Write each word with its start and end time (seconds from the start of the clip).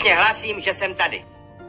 Poslušne 0.00 0.16
hlasím, 0.16 0.56
že 0.64 0.72
jsem 0.72 0.94
tady. 0.96 1.20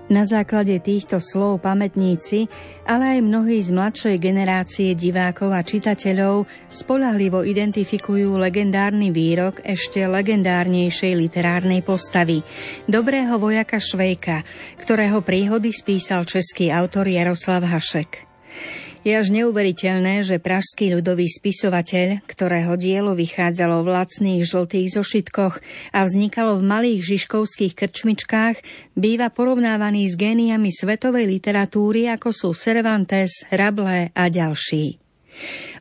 Na 0.07 0.23
základe 0.23 0.79
týchto 0.79 1.20
slov 1.20 1.68
pamätníci, 1.68 2.47
ale 2.88 3.19
aj 3.19 3.28
mnohí 3.28 3.60
z 3.60 3.75
mladšej 3.75 4.15
generácie 4.23 4.96
divákov 4.96 5.51
a 5.51 5.60
čitateľov 5.60 6.47
spolahlivo 6.71 7.43
identifikujú 7.43 8.39
legendárny 8.39 9.11
výrok 9.11 9.59
ešte 9.68 10.07
legendárnejšej 10.07 11.11
literárnej 11.11 11.83
postavy, 11.83 12.39
dobrého 12.87 13.36
vojaka 13.36 13.83
Švejka, 13.83 14.48
ktorého 14.79 15.20
príhody 15.28 15.75
spísal 15.75 16.23
český 16.23 16.71
autor 16.71 17.11
Jaroslav 17.11 17.68
Hašek. 17.68 18.32
Je 19.01 19.18
až 19.18 19.33
neuveriteľné, 19.33 20.21
že 20.21 20.37
pražský 20.37 20.93
ľudový 20.93 21.25
spisovateľ, 21.25 22.21
ktorého 22.29 22.78
dielo 22.78 23.18
vychádzalo 23.18 23.82
v 23.82 23.97
lacných 23.97 24.46
žltých 24.46 24.93
zošitkoch 24.93 25.57
a 25.89 26.05
vznikalo 26.05 26.61
v 26.61 26.69
malých 26.69 27.01
žižkovských 27.18 27.73
krčmičkách, 27.73 28.61
býva 28.93 29.33
porovnávaný 29.33 30.06
s 30.06 30.14
géniami 30.14 30.69
svetovej 30.69 31.25
literatúry 31.33 32.14
ako 32.14 32.30
sú 32.30 32.50
Cervantes, 32.53 33.42
Rabelais 33.50 34.14
a 34.14 34.30
ďalší. 34.30 35.00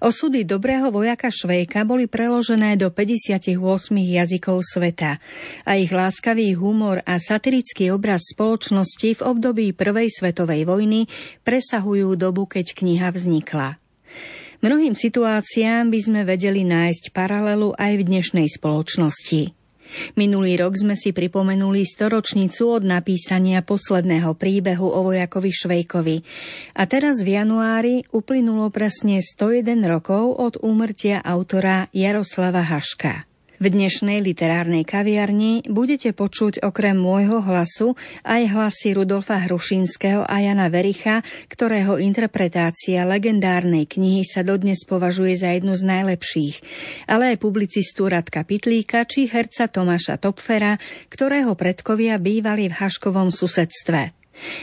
Osudy 0.00 0.48
dobrého 0.48 0.88
vojaka 0.88 1.28
Švejka 1.28 1.84
boli 1.84 2.08
preložené 2.08 2.80
do 2.80 2.88
58 2.88 3.52
jazykov 4.00 4.64
sveta 4.64 5.20
a 5.68 5.76
ich 5.76 5.92
láskavý 5.92 6.56
humor 6.56 7.04
a 7.04 7.20
satirický 7.20 7.92
obraz 7.92 8.32
spoločnosti 8.32 9.20
v 9.20 9.20
období 9.20 9.76
Prvej 9.76 10.08
svetovej 10.08 10.64
vojny 10.64 11.04
presahujú 11.44 12.16
dobu, 12.16 12.48
keď 12.48 12.72
kniha 12.72 13.12
vznikla. 13.12 13.76
Mnohým 14.60 14.92
situáciám 14.92 15.88
by 15.88 16.00
sme 16.00 16.20
vedeli 16.24 16.64
nájsť 16.64 17.12
paralelu 17.16 17.72
aj 17.76 17.92
v 17.96 18.02
dnešnej 18.04 18.48
spoločnosti. 18.48 19.59
Minulý 20.18 20.60
rok 20.60 20.76
sme 20.76 20.98
si 20.98 21.14
pripomenuli 21.14 21.86
storočnicu 21.86 22.80
od 22.80 22.82
napísania 22.82 23.62
posledného 23.62 24.34
príbehu 24.34 24.84
o 24.84 25.00
vojakovi 25.06 25.50
Švejkovi 25.54 26.16
a 26.76 26.82
teraz 26.90 27.22
v 27.22 27.38
januári 27.38 27.94
uplynulo 28.10 28.68
presne 28.74 29.22
101 29.22 29.80
rokov 29.86 30.36
od 30.36 30.54
úmrtia 30.60 31.22
autora 31.22 31.86
Jaroslava 31.94 32.66
Haška. 32.66 33.29
V 33.60 33.68
dnešnej 33.68 34.24
literárnej 34.24 34.88
kaviarni 34.88 35.68
budete 35.68 36.16
počuť 36.16 36.64
okrem 36.64 36.96
môjho 36.96 37.44
hlasu 37.44 37.92
aj 38.24 38.56
hlasy 38.56 38.96
Rudolfa 38.96 39.36
Hrušinského 39.36 40.24
a 40.24 40.40
Jana 40.40 40.72
Vericha, 40.72 41.20
ktorého 41.52 42.00
interpretácia 42.00 43.04
legendárnej 43.04 43.84
knihy 43.84 44.24
sa 44.24 44.40
dodnes 44.40 44.88
považuje 44.88 45.36
za 45.36 45.52
jednu 45.52 45.76
z 45.76 45.84
najlepších, 45.84 46.56
ale 47.04 47.36
aj 47.36 47.44
publicistu 47.44 48.08
Radka 48.08 48.48
Pitlíka 48.48 49.04
či 49.04 49.28
herca 49.28 49.68
Tomáša 49.68 50.16
Topfera, 50.16 50.80
ktorého 51.12 51.52
predkovia 51.52 52.16
bývali 52.16 52.72
v 52.72 52.80
Haškovom 52.80 53.28
susedstve. 53.28 54.19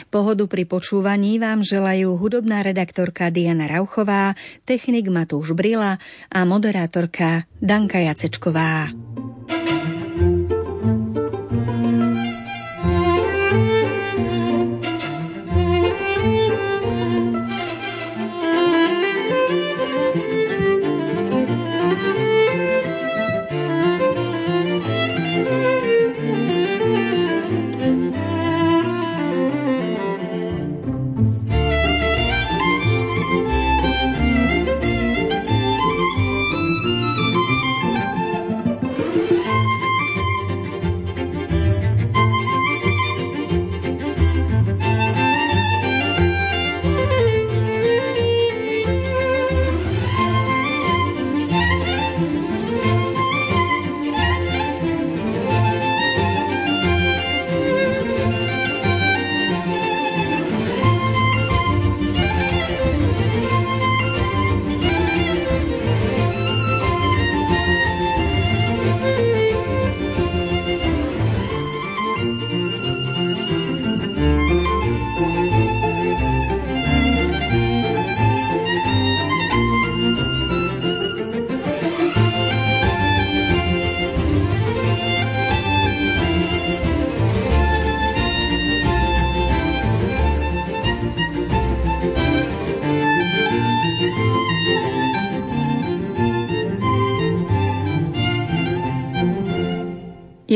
Pohodu 0.09 0.47
pri 0.47 0.63
počúvaní 0.65 1.37
vám 1.37 1.61
želajú 1.61 2.15
hudobná 2.17 2.63
redaktorka 2.63 3.29
Diana 3.29 3.67
Rauchová, 3.67 4.33
technik 4.63 5.11
Matúš 5.11 5.53
Brila 5.53 5.99
a 6.31 6.39
moderátorka 6.47 7.49
Danka 7.59 7.99
Jacečková. 7.99 8.91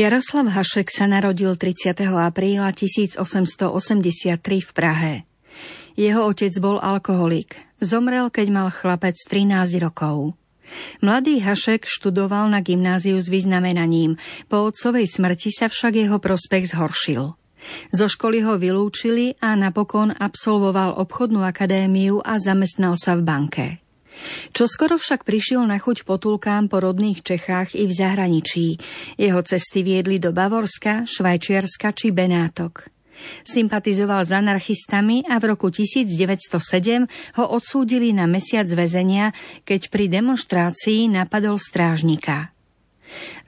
Jaroslav 0.02 0.50
Hašek 0.50 0.90
sa 0.90 1.06
narodil 1.06 1.54
30. 1.54 1.94
apríla 2.10 2.74
1883 2.74 3.62
v 4.42 4.70
Prahe. 4.74 5.14
Jeho 5.94 6.26
otec 6.26 6.50
bol 6.58 6.82
alkoholik. 6.82 7.54
Zomrel, 7.78 8.26
keď 8.26 8.46
mal 8.50 8.68
chlapec 8.74 9.14
13 9.14 9.78
rokov. 9.78 10.34
Mladý 11.06 11.38
Hašek 11.38 11.86
študoval 11.86 12.50
na 12.50 12.66
gymnáziu 12.66 13.14
s 13.14 13.30
vyznamenaním, 13.30 14.18
po 14.50 14.66
otcovej 14.66 15.06
smrti 15.06 15.54
sa 15.54 15.70
však 15.70 15.94
jeho 15.94 16.18
prospech 16.18 16.74
zhoršil. 16.74 17.38
Zo 17.94 18.06
školy 18.10 18.42
ho 18.42 18.58
vylúčili 18.58 19.38
a 19.38 19.54
napokon 19.54 20.18
absolvoval 20.18 20.98
obchodnú 20.98 21.46
akadémiu 21.46 22.18
a 22.26 22.42
zamestnal 22.42 22.98
sa 22.98 23.14
v 23.14 23.22
banke. 23.22 23.81
Čo 24.52 24.68
skoro 24.68 25.00
však 25.00 25.24
prišiel 25.24 25.64
na 25.64 25.80
chuť 25.80 26.04
potulkám 26.06 26.68
po 26.68 26.82
rodných 26.82 27.24
Čechách 27.24 27.74
i 27.74 27.88
v 27.88 27.92
zahraničí. 27.92 28.66
Jeho 29.16 29.40
cesty 29.42 29.82
viedli 29.82 30.20
do 30.20 30.30
Bavorska, 30.30 31.08
Švajčiarska 31.08 31.90
či 31.96 32.14
Benátok. 32.14 32.92
Sympatizoval 33.46 34.26
s 34.26 34.32
anarchistami 34.34 35.22
a 35.30 35.38
v 35.38 35.54
roku 35.54 35.70
1907 35.70 37.38
ho 37.38 37.44
odsúdili 37.54 38.10
na 38.10 38.26
mesiac 38.26 38.66
väzenia, 38.66 39.30
keď 39.62 39.88
pri 39.92 40.10
demonstrácii 40.10 41.06
napadol 41.12 41.58
strážnika. 41.60 42.50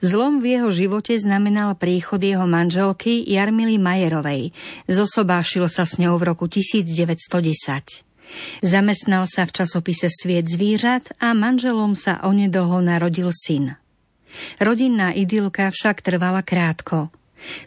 Zlom 0.03 0.43
v 0.45 0.59
jeho 0.59 0.69
živote 0.69 1.17
znamenal 1.17 1.73
príchod 1.73 2.21
jeho 2.21 2.45
manželky 2.45 3.25
Jarmily 3.25 3.81
Majerovej. 3.81 4.53
Zosobášil 4.85 5.65
sa 5.65 5.89
s 5.89 5.97
ňou 5.97 6.21
v 6.21 6.23
roku 6.29 6.45
1910. 6.45 8.05
Zamestnal 8.61 9.29
sa 9.29 9.45
v 9.45 9.55
časopise 9.61 10.07
Sviet 10.11 10.47
zvířat 10.49 11.15
a 11.21 11.31
manželom 11.31 11.93
sa 11.93 12.21
onedlho 12.23 12.81
narodil 12.81 13.29
syn. 13.31 13.77
Rodinná 14.59 15.15
idylka 15.15 15.71
však 15.71 16.03
trvala 16.03 16.43
krátko. 16.43 17.13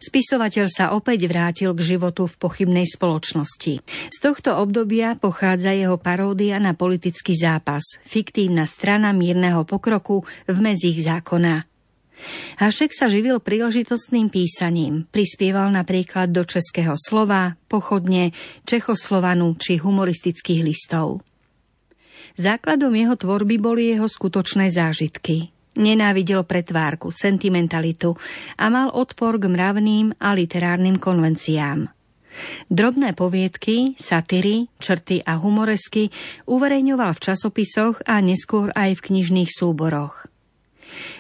Spisovateľ 0.03 0.67
sa 0.67 0.85
opäť 0.97 1.31
vrátil 1.31 1.71
k 1.77 1.97
životu 1.97 2.27
v 2.27 2.35
pochybnej 2.41 2.89
spoločnosti. 2.89 3.85
Z 4.11 4.19
tohto 4.19 4.59
obdobia 4.59 5.15
pochádza 5.15 5.71
jeho 5.71 6.01
paródia 6.01 6.59
na 6.59 6.75
politický 6.75 7.39
zápas, 7.39 8.03
fiktívna 8.03 8.67
strana 8.67 9.15
mírneho 9.15 9.63
pokroku 9.63 10.27
v 10.51 10.57
mezích 10.59 10.99
zákona. 11.05 11.78
Hašek 12.59 12.91
sa 12.91 13.07
živil 13.07 13.39
príležitostným 13.39 14.29
písaním. 14.29 15.07
Prispieval 15.09 15.71
napríklad 15.71 16.35
do 16.35 16.43
českého 16.43 16.99
slova, 16.99 17.55
pochodne, 17.71 18.35
Čechoslovanu 18.67 19.55
či 19.57 19.79
humoristických 19.79 20.63
listov. 20.67 21.23
Základom 22.39 22.95
jeho 22.95 23.19
tvorby 23.19 23.59
boli 23.59 23.91
jeho 23.91 24.07
skutočné 24.07 24.71
zážitky. 24.71 25.51
Nenávidel 25.79 26.43
pretvárku, 26.43 27.15
sentimentalitu 27.15 28.19
a 28.59 28.67
mal 28.67 28.91
odpor 28.91 29.39
k 29.39 29.47
mravným 29.47 30.19
a 30.19 30.35
literárnym 30.35 30.99
konvenciám. 30.99 31.87
Drobné 32.71 33.15
poviedky, 33.19 33.99
satyry, 33.99 34.71
črty 34.79 35.23
a 35.27 35.39
humoresky 35.39 36.11
uverejňoval 36.47 37.15
v 37.15 37.23
časopisoch 37.31 38.03
a 38.07 38.23
neskôr 38.23 38.71
aj 38.75 38.99
v 38.99 39.05
knižných 39.11 39.51
súboroch. 39.51 40.31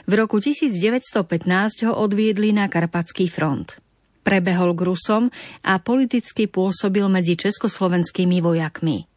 V 0.08 0.12
roku 0.16 0.40
1915 0.40 1.86
ho 1.88 1.92
odviedli 1.96 2.54
na 2.54 2.66
Karpatský 2.66 3.28
front. 3.28 3.78
Prebehol 4.22 4.76
k 4.76 4.80
Rusom 4.84 5.24
a 5.64 5.80
politicky 5.80 6.50
pôsobil 6.50 7.08
medzi 7.08 7.36
československými 7.36 8.44
vojakmi. 8.44 9.08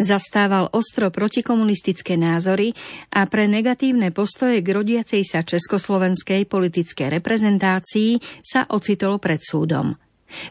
Zastával 0.00 0.72
ostro 0.72 1.12
protikomunistické 1.12 2.16
názory 2.16 2.72
a 3.12 3.28
pre 3.28 3.44
negatívne 3.44 4.08
postoje 4.08 4.64
k 4.64 4.68
rodiacej 4.72 5.22
sa 5.28 5.44
československej 5.44 6.48
politickej 6.48 7.20
reprezentácii 7.20 8.16
sa 8.40 8.64
ocitol 8.72 9.20
pred 9.20 9.44
súdom. 9.44 10.00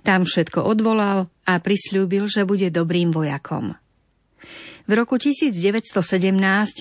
Tam 0.06 0.27
všetko 0.27 0.62
odvolal 0.62 1.31
a 1.50 1.53
prislúbil, 1.57 2.30
že 2.30 2.45
bude 2.45 2.69
dobrým 2.69 3.09
vojakom. 3.09 3.74
V 4.89 4.97
roku 4.97 5.21
1917 5.21 5.94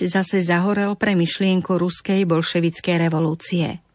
zase 0.09 0.41
zahorel 0.41 0.97
pre 0.97 1.13
myšlienku 1.13 1.77
ruskej 1.77 2.25
bolševickej 2.25 3.05
revolúcie. 3.05 3.85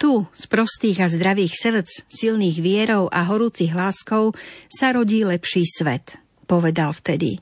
Tu, 0.00 0.24
z 0.32 0.44
prostých 0.48 1.04
a 1.04 1.06
zdravých 1.12 1.52
srdc, 1.52 2.08
silných 2.08 2.64
vierov 2.64 3.12
a 3.12 3.28
horúcich 3.28 3.76
hláskov, 3.76 4.32
sa 4.72 4.96
rodí 4.96 5.20
lepší 5.28 5.68
svet, 5.68 6.16
povedal 6.48 6.96
vtedy. 6.96 7.36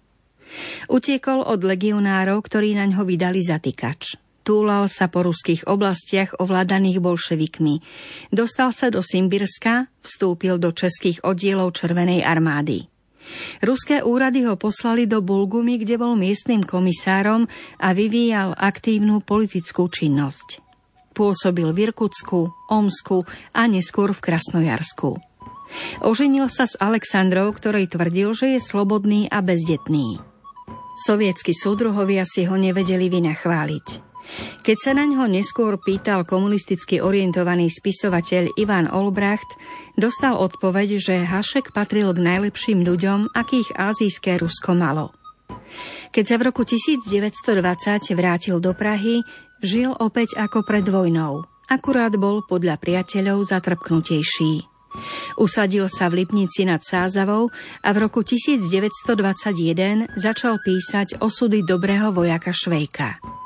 Utiekol 0.91 1.47
od 1.47 1.63
legionárov, 1.63 2.43
ktorí 2.43 2.75
na 2.75 2.91
ňo 2.91 3.07
vydali 3.07 3.47
zatýkač. 3.47 4.19
Túlal 4.43 4.91
sa 4.91 5.07
po 5.07 5.23
ruských 5.23 5.71
oblastiach 5.71 6.43
ovládaných 6.43 6.99
bolševikmi. 6.99 7.75
Dostal 8.35 8.75
sa 8.75 8.91
do 8.91 8.99
Simbirska, 8.99 9.87
vstúpil 10.03 10.59
do 10.59 10.75
českých 10.75 11.23
oddielov 11.23 11.79
Červenej 11.79 12.27
armády. 12.27 12.91
Ruské 13.65 14.05
úrady 14.05 14.45
ho 14.45 14.55
poslali 14.59 15.09
do 15.09 15.25
Bulgumy, 15.25 15.81
kde 15.81 15.97
bol 15.97 16.15
miestnym 16.15 16.63
komisárom 16.63 17.49
a 17.81 17.93
vyvíjal 17.97 18.53
aktívnu 18.57 19.25
politickú 19.25 19.89
činnosť. 19.89 20.61
Pôsobil 21.15 21.71
v 21.71 21.91
Irkutsku, 21.91 22.51
Omsku 22.69 23.23
a 23.55 23.71
neskôr 23.71 24.11
v 24.11 24.21
Krasnojarsku. 24.21 25.17
Oženil 26.03 26.47
sa 26.51 26.67
s 26.69 26.79
Alexandrou, 26.79 27.51
ktorej 27.55 27.91
tvrdil, 27.91 28.35
že 28.35 28.47
je 28.55 28.61
slobodný 28.63 29.27
a 29.31 29.43
bezdetný. 29.43 30.23
Sovietskí 30.95 31.51
súdruhovia 31.51 32.23
si 32.23 32.47
ho 32.47 32.55
nevedeli 32.55 33.11
vynachváliť. 33.11 34.14
Keď 34.65 34.77
sa 34.81 34.93
na 34.97 35.05
ňo 35.05 35.29
neskôr 35.29 35.77
pýtal 35.77 36.25
komunisticky 36.25 36.99
orientovaný 36.99 37.69
spisovateľ 37.69 38.57
Ivan 38.57 38.89
Olbracht, 38.89 39.57
dostal 39.95 40.35
odpoveď, 40.37 40.97
že 40.99 41.25
Hašek 41.29 41.77
patril 41.77 42.13
k 42.17 42.25
najlepším 42.25 42.83
ľuďom, 42.83 43.37
akých 43.37 43.77
azijské 43.77 44.41
Rusko 44.41 44.73
malo. 44.75 45.13
Keď 46.15 46.25
sa 46.25 46.37
v 46.39 46.47
roku 46.49 46.63
1920 46.63 48.15
vrátil 48.15 48.57
do 48.63 48.73
Prahy, 48.73 49.21
žil 49.61 49.93
opäť 49.99 50.39
ako 50.39 50.63
pred 50.63 50.87
vojnou. 50.87 51.45
Akurát 51.67 52.13
bol 52.15 52.45
podľa 52.45 52.77
priateľov 52.79 53.49
zatrpknutejší. 53.49 54.75
Usadil 55.43 55.91
sa 55.91 56.07
v 56.07 56.23
Lipnici 56.23 56.63
nad 56.63 56.79
Sázavou 56.79 57.51
a 57.83 57.89
v 57.91 57.99
roku 57.99 58.23
1921 58.23 60.15
začal 60.15 60.63
písať 60.63 61.19
osudy 61.19 61.67
dobrého 61.67 62.15
vojaka 62.15 62.55
Švejka. 62.55 63.44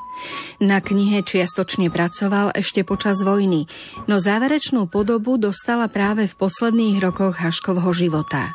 Na 0.59 0.83
knihe 0.83 1.23
čiastočne 1.23 1.87
pracoval 1.87 2.51
ešte 2.55 2.83
počas 2.83 3.23
vojny, 3.23 3.67
no 4.07 4.19
záverečnú 4.19 4.91
podobu 4.91 5.39
dostala 5.39 5.87
práve 5.87 6.27
v 6.27 6.35
posledných 6.35 6.99
rokoch 6.99 7.39
Haškovho 7.39 7.91
života. 7.95 8.51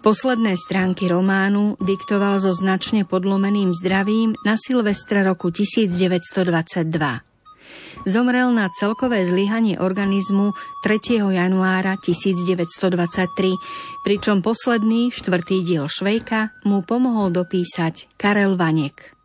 Posledné 0.00 0.54
stránky 0.54 1.10
románu 1.10 1.74
diktoval 1.82 2.38
so 2.38 2.54
značne 2.54 3.02
podlomeným 3.02 3.74
zdravím 3.74 4.38
na 4.46 4.54
Silvestra 4.54 5.26
roku 5.26 5.50
1922. 5.50 6.86
Zomrel 8.06 8.54
na 8.54 8.70
celkové 8.70 9.26
zlyhanie 9.26 9.82
organizmu 9.82 10.54
3. 10.86 11.26
januára 11.26 11.98
1923, 11.98 14.06
pričom 14.06 14.46
posledný, 14.46 15.10
štvrtý 15.10 15.66
diel 15.66 15.90
Švejka 15.90 16.54
mu 16.62 16.86
pomohol 16.86 17.34
dopísať 17.34 18.06
Karel 18.14 18.54
Vanek. 18.54 19.16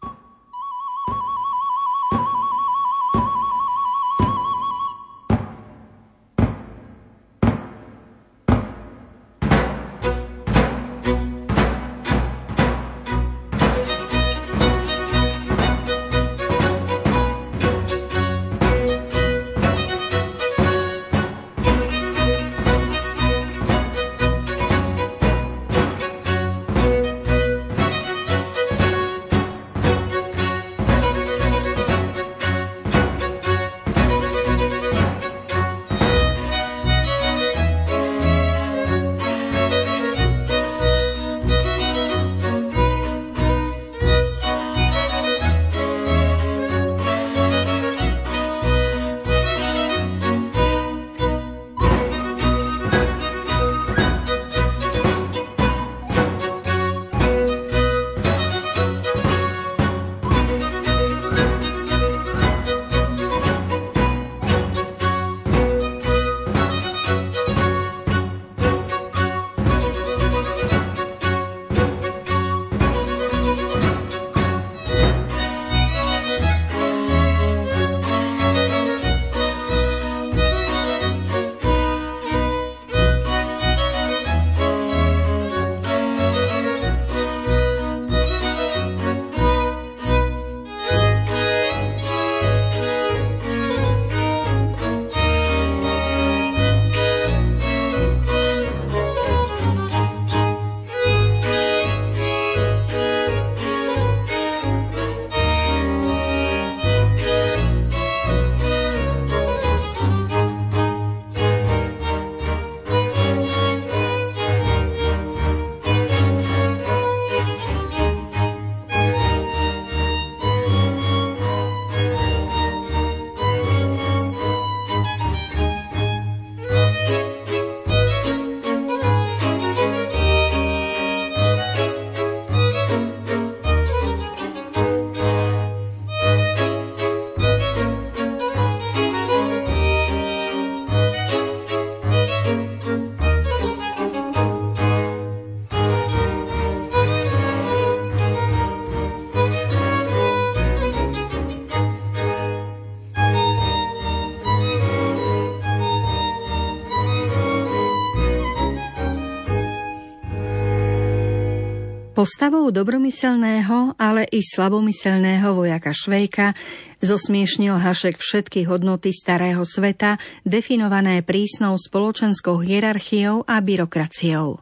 Postavou 162.22 162.70
dobromyselného, 162.70 163.98
ale 163.98 164.30
i 164.30 164.46
slabomyselného 164.46 165.58
vojaka 165.58 165.90
Švejka 165.90 166.54
zosmiešnil 167.02 167.74
Hašek 167.74 168.22
všetky 168.22 168.62
hodnoty 168.70 169.10
starého 169.10 169.66
sveta, 169.66 170.22
definované 170.46 171.26
prísnou 171.26 171.74
spoločenskou 171.82 172.62
hierarchiou 172.62 173.42
a 173.50 173.58
byrokraciou. 173.58 174.62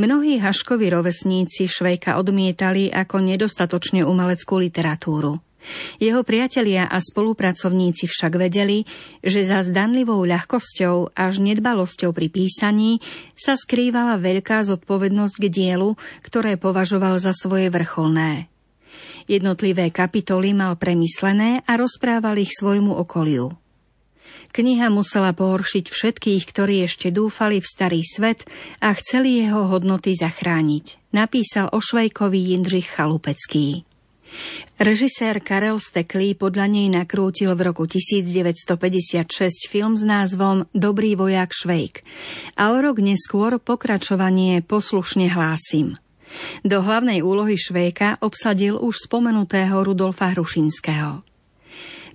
Mnohí 0.00 0.40
Haškovi 0.40 0.88
rovesníci 0.88 1.68
Švejka 1.68 2.16
odmietali 2.16 2.88
ako 2.88 3.28
nedostatočne 3.28 4.00
umeleckú 4.00 4.56
literatúru. 4.56 5.36
Jeho 6.00 6.24
priatelia 6.24 6.88
a 6.88 6.96
spolupracovníci 6.98 8.08
však 8.08 8.32
vedeli, 8.40 8.88
že 9.20 9.44
za 9.44 9.60
zdanlivou 9.60 10.24
ľahkosťou 10.24 11.12
až 11.12 11.34
nedbalosťou 11.44 12.10
pri 12.16 12.28
písaní 12.32 13.04
sa 13.36 13.56
skrývala 13.56 14.16
veľká 14.16 14.64
zodpovednosť 14.64 15.36
k 15.36 15.46
dielu, 15.52 15.96
ktoré 16.24 16.56
považoval 16.56 17.20
za 17.20 17.36
svoje 17.36 17.68
vrcholné. 17.68 18.48
Jednotlivé 19.30 19.94
kapitoly 19.94 20.56
mal 20.56 20.74
premyslené 20.74 21.62
a 21.68 21.78
rozprával 21.78 22.40
ich 22.40 22.50
svojmu 22.56 22.96
okoliu. 22.98 23.54
Kniha 24.50 24.90
musela 24.90 25.30
pohoršiť 25.30 25.86
všetkých, 25.86 26.42
ktorí 26.50 26.82
ešte 26.82 27.14
dúfali 27.14 27.62
v 27.62 27.70
starý 27.70 28.02
svet 28.02 28.50
a 28.82 28.90
chceli 28.98 29.46
jeho 29.46 29.70
hodnoty 29.70 30.18
zachrániť, 30.18 31.14
napísal 31.14 31.70
o 31.70 31.78
Švejkovi 31.78 32.50
Jindřich 32.50 32.90
Chalupecký. 32.90 33.89
Režisér 34.80 35.44
Karel 35.44 35.76
Steklý 35.76 36.32
podľa 36.34 36.66
nej 36.70 36.88
nakrútil 36.88 37.52
v 37.52 37.70
roku 37.70 37.84
1956 37.84 39.68
film 39.68 39.94
s 39.96 40.02
názvom 40.02 40.66
Dobrý 40.72 41.14
vojak 41.14 41.52
Švejk 41.52 42.02
a 42.56 42.72
o 42.72 42.80
rok 42.80 42.98
neskôr 43.04 43.60
pokračovanie 43.60 44.64
Poslušne 44.64 45.28
hlásim. 45.28 46.00
Do 46.62 46.80
hlavnej 46.80 47.26
úlohy 47.26 47.58
Švejka 47.58 48.22
obsadil 48.22 48.78
už 48.78 49.10
spomenutého 49.10 49.82
Rudolfa 49.82 50.30
Hrušinského. 50.30 51.29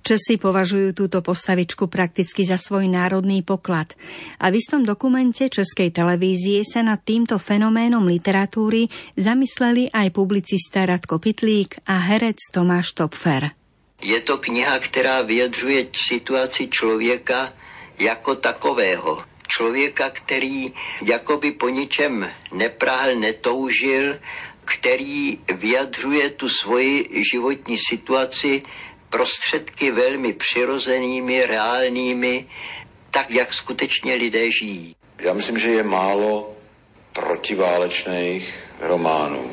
Česi 0.06 0.38
považujú 0.38 0.94
túto 0.94 1.18
postavičku 1.18 1.90
prakticky 1.90 2.46
za 2.46 2.54
svoj 2.54 2.86
národný 2.86 3.42
poklad 3.42 3.90
a 4.38 4.54
v 4.54 4.62
istom 4.62 4.86
dokumente 4.86 5.50
Českej 5.50 5.90
televízie 5.90 6.62
sa 6.62 6.86
nad 6.86 7.02
týmto 7.02 7.42
fenoménom 7.42 8.06
literatúry 8.06 8.86
zamysleli 9.18 9.90
aj 9.90 10.14
publicista 10.14 10.86
Radko 10.86 11.18
Pitlík 11.18 11.82
a 11.90 11.98
herec 12.06 12.38
Tomáš 12.54 12.94
Topfer. 12.94 13.50
Je 13.98 14.22
to 14.22 14.38
kniha, 14.38 14.78
která 14.78 15.26
vyjadřuje 15.26 15.90
situaci 15.90 16.70
člověka 16.70 17.50
jako 17.98 18.38
takového. 18.38 19.26
Člověka, 19.50 20.14
který 20.14 20.70
jakoby 21.02 21.58
po 21.58 21.66
ničem 21.66 22.30
neprahl, 22.54 23.18
netoužil, 23.18 24.22
který 24.66 25.38
vyjadřuje 25.50 26.30
tu 26.30 26.48
svoji 26.48 27.22
životní 27.32 27.78
situaci 27.78 28.62
prostředky 29.10 29.90
velmi 29.90 30.32
přirozenými, 30.32 31.46
reálnými, 31.46 32.46
tak, 33.10 33.30
jak 33.30 33.52
skutečně 33.52 34.14
lidé 34.14 34.50
žijí. 34.50 34.96
Já 35.18 35.32
myslím, 35.32 35.58
že 35.58 35.68
je 35.68 35.82
málo 35.82 36.56
protiválečných 37.12 38.54
románů, 38.80 39.50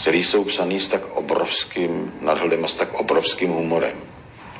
který 0.00 0.24
jsou 0.24 0.44
psaný 0.44 0.80
s 0.80 0.88
tak 0.88 1.16
obrovským 1.16 2.12
nadhledem 2.20 2.64
a 2.64 2.68
s 2.68 2.74
tak 2.74 2.94
obrovským 2.94 3.50
humorem. 3.50 3.96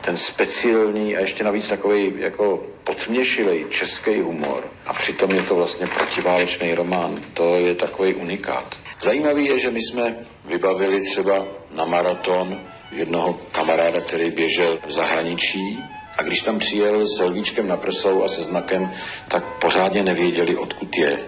Ten 0.00 0.16
speciální 0.16 1.16
a 1.16 1.20
ještě 1.20 1.44
navíc 1.44 1.68
takový 1.68 2.12
jako 2.16 2.66
potměšilej 2.84 3.66
český 3.70 4.20
humor 4.20 4.64
a 4.86 4.92
přitom 4.92 5.30
je 5.30 5.42
to 5.42 5.54
vlastně 5.54 5.86
protiválečný 5.86 6.74
román. 6.74 7.22
To 7.34 7.54
je 7.56 7.74
takový 7.74 8.14
unikát. 8.14 8.76
Zajímavý 9.00 9.46
je, 9.46 9.58
že 9.58 9.70
my 9.70 9.80
jsme 9.82 10.16
vybavili 10.44 11.00
třeba 11.00 11.46
na 11.70 11.84
maraton 11.84 12.60
jednoho 12.90 13.38
kamaráda, 13.52 14.00
který 14.00 14.30
běžel 14.30 14.78
v 14.86 14.92
zahraničí 14.92 15.84
a 16.18 16.22
když 16.22 16.40
tam 16.40 16.58
přijel 16.58 17.06
s 17.06 17.22
lvíčkem 17.22 17.68
na 17.68 17.76
prsou 17.76 18.22
a 18.22 18.28
se 18.28 18.42
znakem, 18.42 18.90
tak 19.28 19.44
pořádně 19.60 20.02
nevěděli, 20.02 20.56
odkud 20.56 20.96
je. 20.96 21.18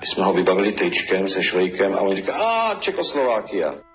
My 0.00 0.06
jsme 0.06 0.24
ho 0.24 0.32
vybavili 0.32 0.72
tričkem 0.72 1.28
se 1.28 1.42
švejkem 1.42 1.94
a 1.94 2.00
on 2.00 2.16
říká, 2.16 2.34
a 2.34 2.74
Čekoslovákia. 2.80 3.85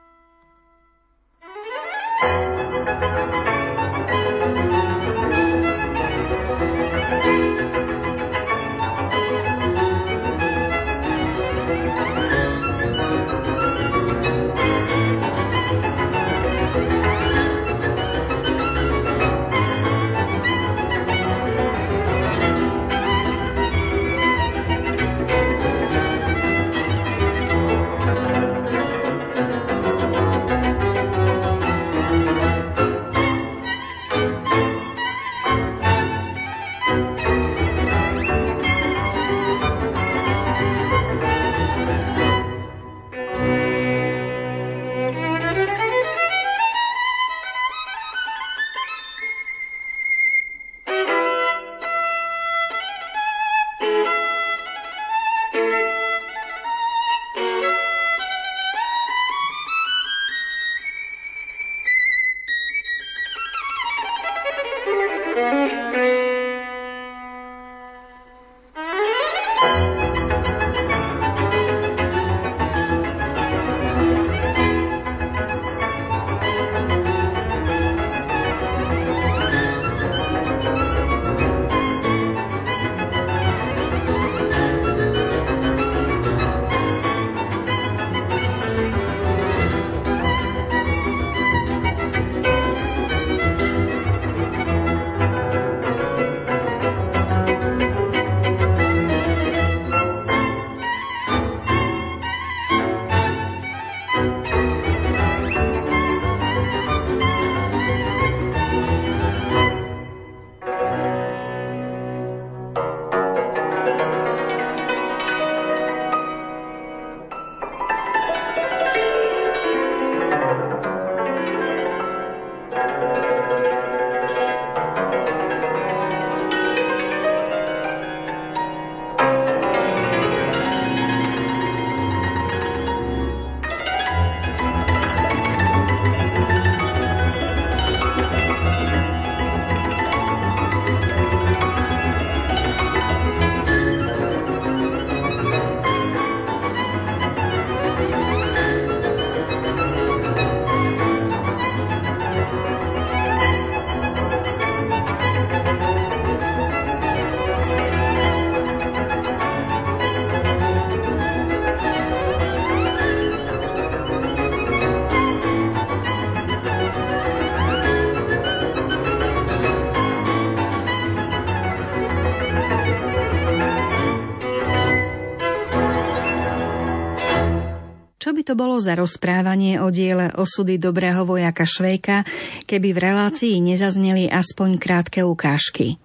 By 178.42 178.58
to 178.58 178.58
bolo 178.58 178.82
za 178.82 178.98
rozprávanie 178.98 179.78
o 179.86 179.94
diele 179.94 180.34
osudy 180.34 180.82
dobrého 180.82 181.22
vojaka 181.30 181.62
Švejka, 181.62 182.26
keby 182.66 182.90
v 182.90 183.14
relácii 183.14 183.62
nezazneli 183.62 184.34
aspoň 184.34 184.82
krátke 184.82 185.22
ukážky? 185.22 186.02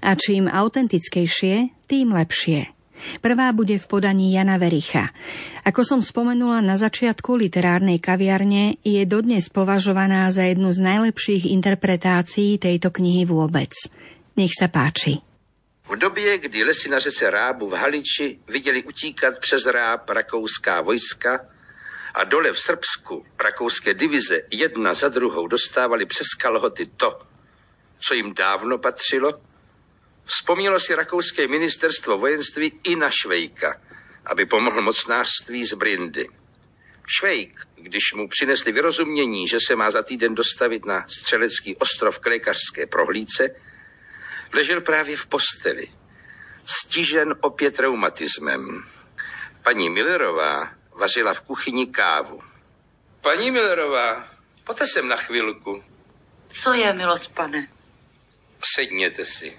A 0.00 0.16
čím 0.16 0.48
autentickejšie, 0.48 1.84
tým 1.84 2.16
lepšie. 2.16 2.72
Prvá 3.20 3.52
bude 3.52 3.76
v 3.76 3.84
podaní 3.84 4.32
Jana 4.32 4.56
Vericha. 4.56 5.12
Ako 5.60 5.84
som 5.84 6.00
spomenula 6.00 6.64
na 6.64 6.80
začiatku 6.80 7.36
literárnej 7.36 8.00
kaviarne, 8.00 8.80
je 8.80 9.04
dodnes 9.04 9.52
považovaná 9.52 10.32
za 10.32 10.48
jednu 10.48 10.72
z 10.72 10.80
najlepších 10.80 11.52
interpretácií 11.52 12.56
tejto 12.56 12.88
knihy 12.96 13.28
vôbec. 13.28 13.76
Nech 14.40 14.56
sa 14.56 14.72
páči. 14.72 15.20
V 15.84 16.00
době, 16.00 16.48
kdy 16.48 16.64
lesy 16.64 16.88
na 16.88 16.96
řece 16.96 17.28
Rábu 17.28 17.68
v 17.68 17.76
Haliči 17.76 18.40
viděli 18.48 18.88
utíkat 18.88 19.36
přes 19.36 19.68
Ráb 19.68 20.08
rakouská 20.08 20.80
vojska, 20.80 21.52
a 22.14 22.24
dole 22.24 22.52
v 22.52 22.60
Srbsku 22.60 23.26
rakouské 23.38 23.94
divize 23.94 24.42
jedna 24.50 24.94
za 24.94 25.08
druhou 25.08 25.48
dostávali 25.48 26.06
přes 26.06 26.26
kalhoty 26.38 26.86
to, 26.86 27.20
co 27.98 28.14
jim 28.14 28.34
dávno 28.34 28.78
patřilo, 28.78 29.42
vzpomnělo 30.24 30.80
si 30.80 30.94
rakouské 30.94 31.48
ministerstvo 31.48 32.18
vojenství 32.18 32.80
i 32.84 32.96
na 32.96 33.10
Švejka, 33.10 33.80
aby 34.26 34.46
pomohl 34.46 34.82
mocnářství 34.82 35.66
z 35.66 35.74
Brindy. 35.74 36.26
Švejk, 37.06 37.66
když 37.74 38.12
mu 38.14 38.28
přinesli 38.28 38.72
vyrozumění, 38.72 39.48
že 39.48 39.58
se 39.66 39.76
má 39.76 39.90
za 39.90 40.02
týden 40.02 40.34
dostavit 40.34 40.84
na 40.84 41.04
střelecký 41.08 41.76
ostrov 41.76 42.18
k 42.18 42.26
lékařské 42.26 42.86
prohlídce, 42.86 43.50
ležel 44.52 44.80
právě 44.80 45.16
v 45.16 45.26
posteli, 45.26 45.88
stižen 46.64 47.34
opět 47.40 47.78
reumatismem. 47.78 48.84
Paní 49.62 49.90
Millerová 49.90 50.70
vařila 51.04 51.34
v 51.34 51.40
kuchyni 51.40 51.86
kávu. 51.86 52.42
Paní 53.20 53.50
Millerová, 53.50 54.28
pojďte 54.64 54.86
sem 54.86 55.08
na 55.08 55.16
chvilku. 55.16 55.84
Co 56.48 56.72
je, 56.72 56.92
milost 56.92 57.34
pane? 57.34 57.68
Sedněte 58.74 59.26
si, 59.26 59.58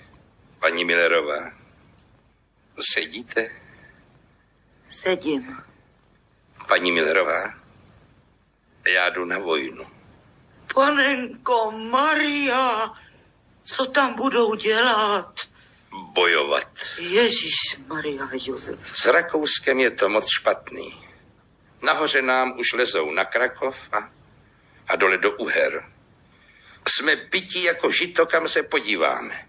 paní 0.59 0.85
Millerová. 0.85 1.51
Sedíte? 2.93 3.49
Sedím. 4.89 5.63
Paní 6.67 6.91
Millerová, 6.91 7.53
já 8.87 9.09
jdu 9.09 9.25
na 9.25 9.39
vojnu. 9.39 9.85
Panenko 10.73 11.71
Maria, 11.71 12.91
co 13.63 13.85
tam 13.85 14.13
budou 14.15 14.55
dělat? 14.55 15.39
Bojovat. 16.13 16.71
Ježíš 16.99 17.77
Maria 17.87 18.29
Josef. 18.33 18.79
S 18.95 19.05
Rakouskem 19.05 19.79
je 19.79 19.91
to 19.91 20.09
moc 20.09 20.25
špatný. 20.39 21.04
Nahoře 21.82 22.22
nám 22.22 22.60
už 22.60 22.74
lezou 22.74 23.12
na 23.12 23.25
Krakov 23.25 23.75
a, 23.91 24.10
a 24.88 24.96
dole 24.96 25.17
do 25.17 25.32
Uher. 25.32 25.86
Jsme 26.88 27.16
bytí 27.16 27.64
jako 27.64 27.92
žito, 27.92 28.25
kam 28.25 28.48
se 28.48 28.64
podíváme. 28.64 29.48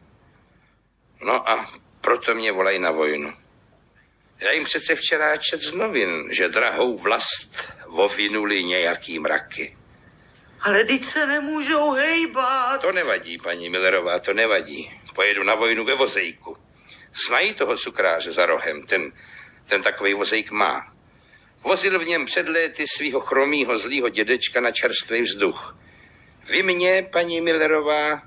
No 1.21 1.51
a 1.51 1.71
proto 2.01 2.35
mě 2.35 2.53
volají 2.53 2.79
na 2.79 2.91
vojnu. 2.91 3.33
Já 4.39 4.53
jim 4.53 4.65
přece 4.65 4.95
včera 4.95 5.37
čet 5.37 5.61
z 5.61 5.73
novin, 5.73 6.29
že 6.33 6.49
drahou 6.49 6.99
vlast 6.99 7.73
vovinuli 7.87 8.65
nějaký 8.65 9.19
mraky. 9.19 9.77
Ale 10.61 10.85
teď 10.85 11.05
se 11.05 11.27
nemůžou 11.27 11.91
hejbat. 11.91 12.81
To 12.81 12.93
nevadí, 12.93 13.39
paní 13.39 13.71
Millerová, 13.71 14.19
to 14.19 14.33
nevadí. 14.33 15.01
Pojedu 15.15 15.43
na 15.43 15.55
vojnu 15.55 15.85
ve 15.85 15.95
vozejku. 15.95 16.57
Znají 17.29 17.55
toho 17.55 17.77
cukráře 17.77 18.33
za 18.33 18.47
rohem, 18.47 18.83
ten, 18.83 19.13
ten 19.69 19.83
takový 19.83 20.15
vozejk 20.15 20.51
má. 20.51 20.96
Vozil 21.67 21.99
v 21.99 22.07
něm 22.07 22.27
před 22.27 22.49
léty 22.49 22.85
svého 22.89 23.21
chromýho 23.21 23.79
zlýho 23.79 24.09
dědečka 24.09 24.61
na 24.61 24.71
čerstvý 24.71 25.23
vzduch. 25.23 25.77
Vy 26.49 26.63
mě, 26.63 27.09
paní 27.13 27.41
Millerová, 27.41 28.23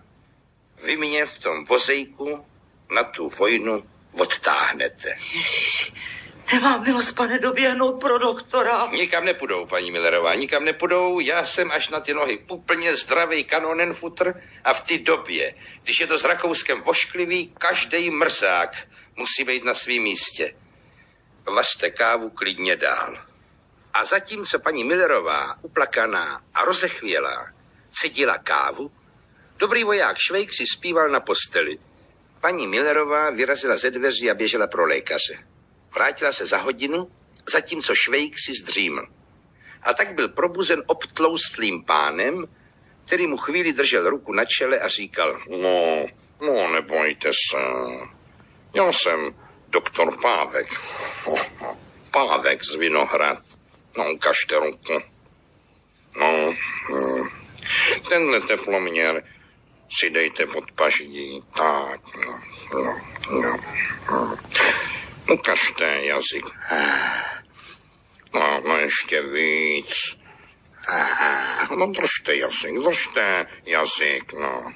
vy 0.84 0.98
mě 0.98 1.26
v 1.26 1.38
tom 1.38 1.66
vozejku 1.66 2.46
na 2.92 3.04
tu 3.04 3.30
vojnu 3.30 3.84
odtáhnete. 4.12 5.18
Ježíš, 5.34 5.94
nemám 6.54 6.84
milost, 6.84 7.16
pane, 7.16 7.40
doběhnout 7.40 8.02
pro 8.02 8.18
doktora. 8.18 8.88
Nikam 8.92 9.26
nepůjdou, 9.26 9.66
paní 9.66 9.92
Millerová, 9.92 10.36
nikam 10.36 10.66
nepůjdou. 10.66 11.20
Já 11.20 11.46
jsem 11.46 11.72
až 11.72 11.90
na 11.90 12.00
ty 12.00 12.14
nohy 12.14 12.40
úplně 12.50 12.96
zdravý 12.96 13.44
kanonenfutr 13.44 14.34
a 14.64 14.74
v 14.74 14.82
té 14.82 14.98
době, 14.98 15.56
když 15.84 16.00
je 16.00 16.08
to 16.08 16.18
s 16.18 16.24
Rakouskem 16.24 16.82
vošklivý, 16.82 17.54
každý 17.58 18.10
mrzák 18.10 18.88
musí 19.16 19.44
být 19.44 19.64
na 19.64 19.74
svém 19.74 20.04
místě. 20.04 20.56
Vařte 21.46 21.90
kávu 21.90 22.30
klidně 22.30 22.76
dál. 22.76 23.29
A 24.00 24.06
zatímco 24.06 24.60
paní 24.60 24.84
Millerová, 24.84 25.56
uplakaná 25.62 26.42
a 26.54 26.66
rozechvělá, 26.66 27.48
cedila 27.92 28.38
kávu, 28.38 28.92
dobrý 29.58 29.84
voják 29.84 30.18
Švejk 30.18 30.54
si 30.54 30.64
zpíval 30.76 31.10
na 31.10 31.20
posteli. 31.20 31.78
Paní 32.42 32.68
Millerová 32.68 33.30
vyrazila 33.30 33.78
ze 33.78 33.92
dveří 33.92 34.32
a 34.32 34.34
běžela 34.34 34.68
pro 34.68 34.86
lékaře. 34.86 35.48
Vrátila 35.94 36.32
se 36.32 36.46
za 36.46 36.58
hodinu, 36.58 37.12
zatímco 37.52 37.96
Švejk 37.96 38.40
si 38.40 38.54
zdříml. 38.54 39.08
A 39.84 39.94
tak 39.94 40.16
byl 40.16 40.30
probuzen 40.30 40.84
obtloustlým 40.86 41.84
pánem, 41.84 42.46
který 43.06 43.28
mu 43.28 43.38
chvíli 43.38 43.74
držel 43.74 44.10
ruku 44.10 44.34
na 44.34 44.46
čele 44.46 44.80
a 44.80 44.88
říkal, 44.88 45.40
no, 45.50 46.06
no, 46.42 46.72
nebojte 46.72 47.32
se, 47.52 47.58
já 48.74 48.92
jsem 48.92 49.36
doktor 49.68 50.22
Pávek. 50.22 50.68
Pávek 52.12 52.64
z 52.64 52.76
Vinohrad. 52.76 53.59
No, 54.00 54.14
ukažte 54.14 54.56
ruku. 54.60 55.02
No, 56.16 56.56
hm. 56.90 57.30
tenhle 58.10 58.42
teploměr 58.42 59.24
si 60.00 60.10
dejte 60.10 60.48
pod 60.48 60.72
paždí. 60.72 61.42
Tak, 61.58 62.02
no, 62.16 62.42
no, 62.74 63.02
no. 63.32 63.60
no. 64.12 64.38
Ukažte 65.34 66.06
jazyk. 66.06 66.46
No, 68.34 68.62
no 68.68 68.78
ještě 68.78 69.22
víc. 69.22 70.18
No 71.78 71.86
držte 71.88 72.36
jazyk, 72.36 72.76
držte 72.84 73.46
jazyk, 73.66 74.34
no. 74.34 74.74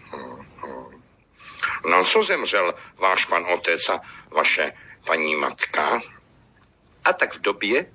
No, 1.90 2.06
co 2.06 2.24
zemřel 2.24 2.76
váš 2.98 3.26
pan 3.26 3.46
otec 3.46 3.90
a 3.90 4.00
vaše 4.30 4.72
paní 5.06 5.36
matka? 5.36 6.02
A 7.06 7.14
tak 7.14 7.34
v 7.34 7.42
době, 7.42 7.86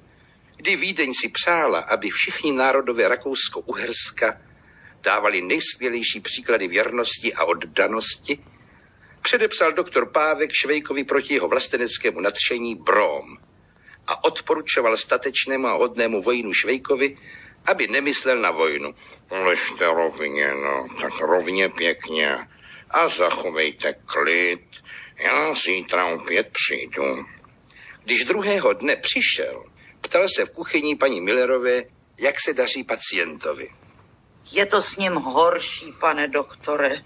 kdy 0.59 0.77
Vídeň 0.77 1.15
si 1.15 1.29
přála, 1.29 1.81
aby 1.81 2.11
všichni 2.11 2.53
národové 2.53 3.09
Rakousko-Uherska 3.09 4.41
dávali 5.03 5.43
nejskvělejší 5.43 6.21
příklady 6.21 6.69
věrnosti 6.69 7.35
a 7.35 7.45
oddanosti, 7.45 8.39
předepsal 9.23 9.73
doktor 9.73 10.11
Pávek 10.13 10.51
Švejkovi 10.53 11.05
proti 11.05 11.35
jeho 11.35 11.49
vlasteneckému 11.49 12.21
nadšení 12.21 12.75
brom 12.75 13.39
a 14.07 14.25
odporučoval 14.25 14.97
statečnému 14.97 15.67
a 15.67 15.73
hodnému 15.73 16.23
vojnu 16.23 16.53
Švejkovi, 16.53 17.19
aby 17.67 17.87
nemyslel 17.87 18.39
na 18.39 18.51
vojnu. 18.51 18.95
Ležte 19.31 19.87
rovně, 19.87 20.55
no, 20.55 20.87
tak 21.01 21.21
rovně 21.21 21.69
pěkně 21.69 22.37
a 22.91 23.09
zachovejte 23.09 23.95
klid. 24.05 24.67
Já 25.19 25.55
zítra 25.55 26.07
opět 26.07 26.49
přijdu. 26.53 27.27
Když 28.05 28.25
druhého 28.25 28.73
dne 28.73 28.97
přišel, 28.97 29.65
Ptal 30.09 30.27
se 30.37 30.45
v 30.45 30.51
kuchyni 30.51 30.97
paní 30.97 31.21
Millerové, 31.21 31.83
jak 32.19 32.35
se 32.45 32.53
daří 32.53 32.85
pacientovi. 32.85 33.69
Je 34.51 34.67
to 34.67 34.83
s 34.83 34.97
ním 34.97 35.13
horší, 35.13 35.93
pane 36.01 36.29
doktore. 36.29 37.03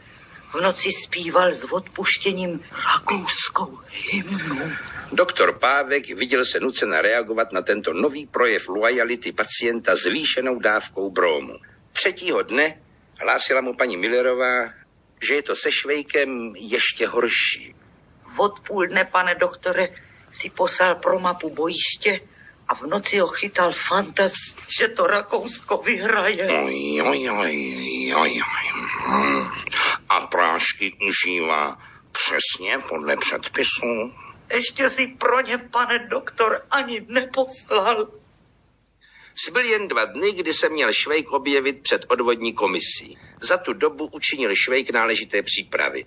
V 0.52 0.60
noci 0.60 0.90
zpíval 0.92 1.52
s 1.52 1.72
odpuštěním 1.72 2.64
rakouskou 2.92 3.78
hymnu. 3.90 4.72
Doktor 5.12 5.58
Pávek 5.58 6.08
viděl 6.08 6.44
se 6.44 6.60
nucen 6.60 6.92
reagovat 6.92 7.52
na 7.52 7.62
tento 7.62 7.92
nový 7.92 8.26
projev 8.26 8.68
lojality 8.68 9.32
pacienta 9.32 9.96
zvýšenou 9.96 10.58
dávkou 10.58 11.10
brómu. 11.10 11.58
Třetího 11.92 12.42
dne 12.42 12.82
hlásila 13.20 13.60
mu 13.60 13.74
paní 13.74 13.96
Millerová, 13.96 14.70
že 15.22 15.34
je 15.34 15.42
to 15.42 15.56
se 15.56 15.72
Švejkem 15.72 16.52
ještě 16.56 17.06
horší. 17.06 17.74
Od 18.36 18.60
půl 18.60 18.86
dne, 18.86 19.04
pane 19.04 19.34
doktore, 19.34 19.88
si 20.32 20.50
poslal 20.50 20.94
pro 20.94 21.18
mapu 21.18 21.50
bojiště 21.50 22.20
a 22.68 22.74
v 22.74 22.82
noci 22.82 23.18
ho 23.18 23.28
chytal 23.28 23.72
fantas, 23.72 24.32
že 24.78 24.88
to 24.88 25.06
Rakousko 25.06 25.76
vyhraje. 25.76 26.46
Oj, 26.46 27.02
oj, 27.02 27.30
oj, 27.30 28.14
oj, 28.16 28.42
oj. 29.06 29.42
A 30.08 30.26
prášky 30.26 30.96
užívá 31.08 31.78
přesně 32.12 32.78
podle 32.88 33.16
předpisů. 33.16 34.12
Ještě 34.52 34.90
si 34.90 35.06
pro 35.06 35.40
ně, 35.40 35.58
pane 35.58 35.98
doktor, 35.98 36.62
ani 36.70 37.06
neposlal. 37.08 38.08
Zbyl 39.48 39.64
jen 39.64 39.88
dva 39.88 40.04
dny, 40.04 40.32
kdy 40.32 40.54
se 40.54 40.68
měl 40.68 40.92
Švejk 40.92 41.32
objevit 41.32 41.82
před 41.82 42.04
odvodní 42.08 42.52
komisí. 42.52 43.18
Za 43.40 43.56
tu 43.56 43.72
dobu 43.72 44.06
učinil 44.12 44.54
Švejk 44.54 44.90
náležité 44.90 45.42
přípravy. 45.42 46.04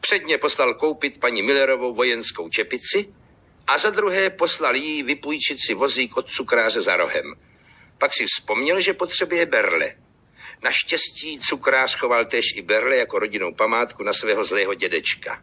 Předně 0.00 0.38
poslal 0.38 0.74
koupit 0.74 1.20
paní 1.20 1.42
Millerovou 1.42 1.94
vojenskou 1.94 2.48
čepici, 2.48 3.14
a 3.66 3.78
za 3.78 3.90
druhé 3.90 4.30
poslal 4.30 4.76
jí 4.76 5.02
vypůjčit 5.02 5.58
si 5.60 5.74
vozík 5.74 6.16
od 6.16 6.30
cukráře 6.30 6.82
za 6.82 6.96
rohem. 6.96 7.34
Pak 7.98 8.12
si 8.14 8.26
vzpomněl, 8.26 8.80
že 8.80 8.94
potřebuje 8.94 9.46
berle. 9.46 9.94
Naštěstí 10.62 11.40
cukrář 11.40 11.96
choval 11.96 12.24
též 12.24 12.44
i 12.54 12.62
berle 12.62 12.96
jako 12.96 13.18
rodinnou 13.18 13.54
památku 13.54 14.02
na 14.02 14.12
svého 14.12 14.44
zlého 14.44 14.74
dědečka. 14.74 15.42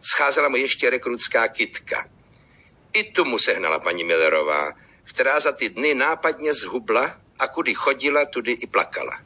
Scházela 0.00 0.48
mu 0.48 0.56
ještě 0.56 0.90
rekrutská 0.90 1.48
kitka. 1.48 2.08
I 2.92 3.04
tu 3.04 3.24
mu 3.24 3.38
sehnala 3.38 3.78
paní 3.78 4.04
Millerová, 4.04 4.72
která 5.04 5.40
za 5.40 5.52
ty 5.52 5.68
dny 5.68 5.94
nápadně 5.94 6.54
zhubla 6.54 7.20
a 7.38 7.48
kudy 7.48 7.74
chodila, 7.74 8.24
tudy 8.24 8.52
i 8.52 8.66
plakala. 8.66 9.20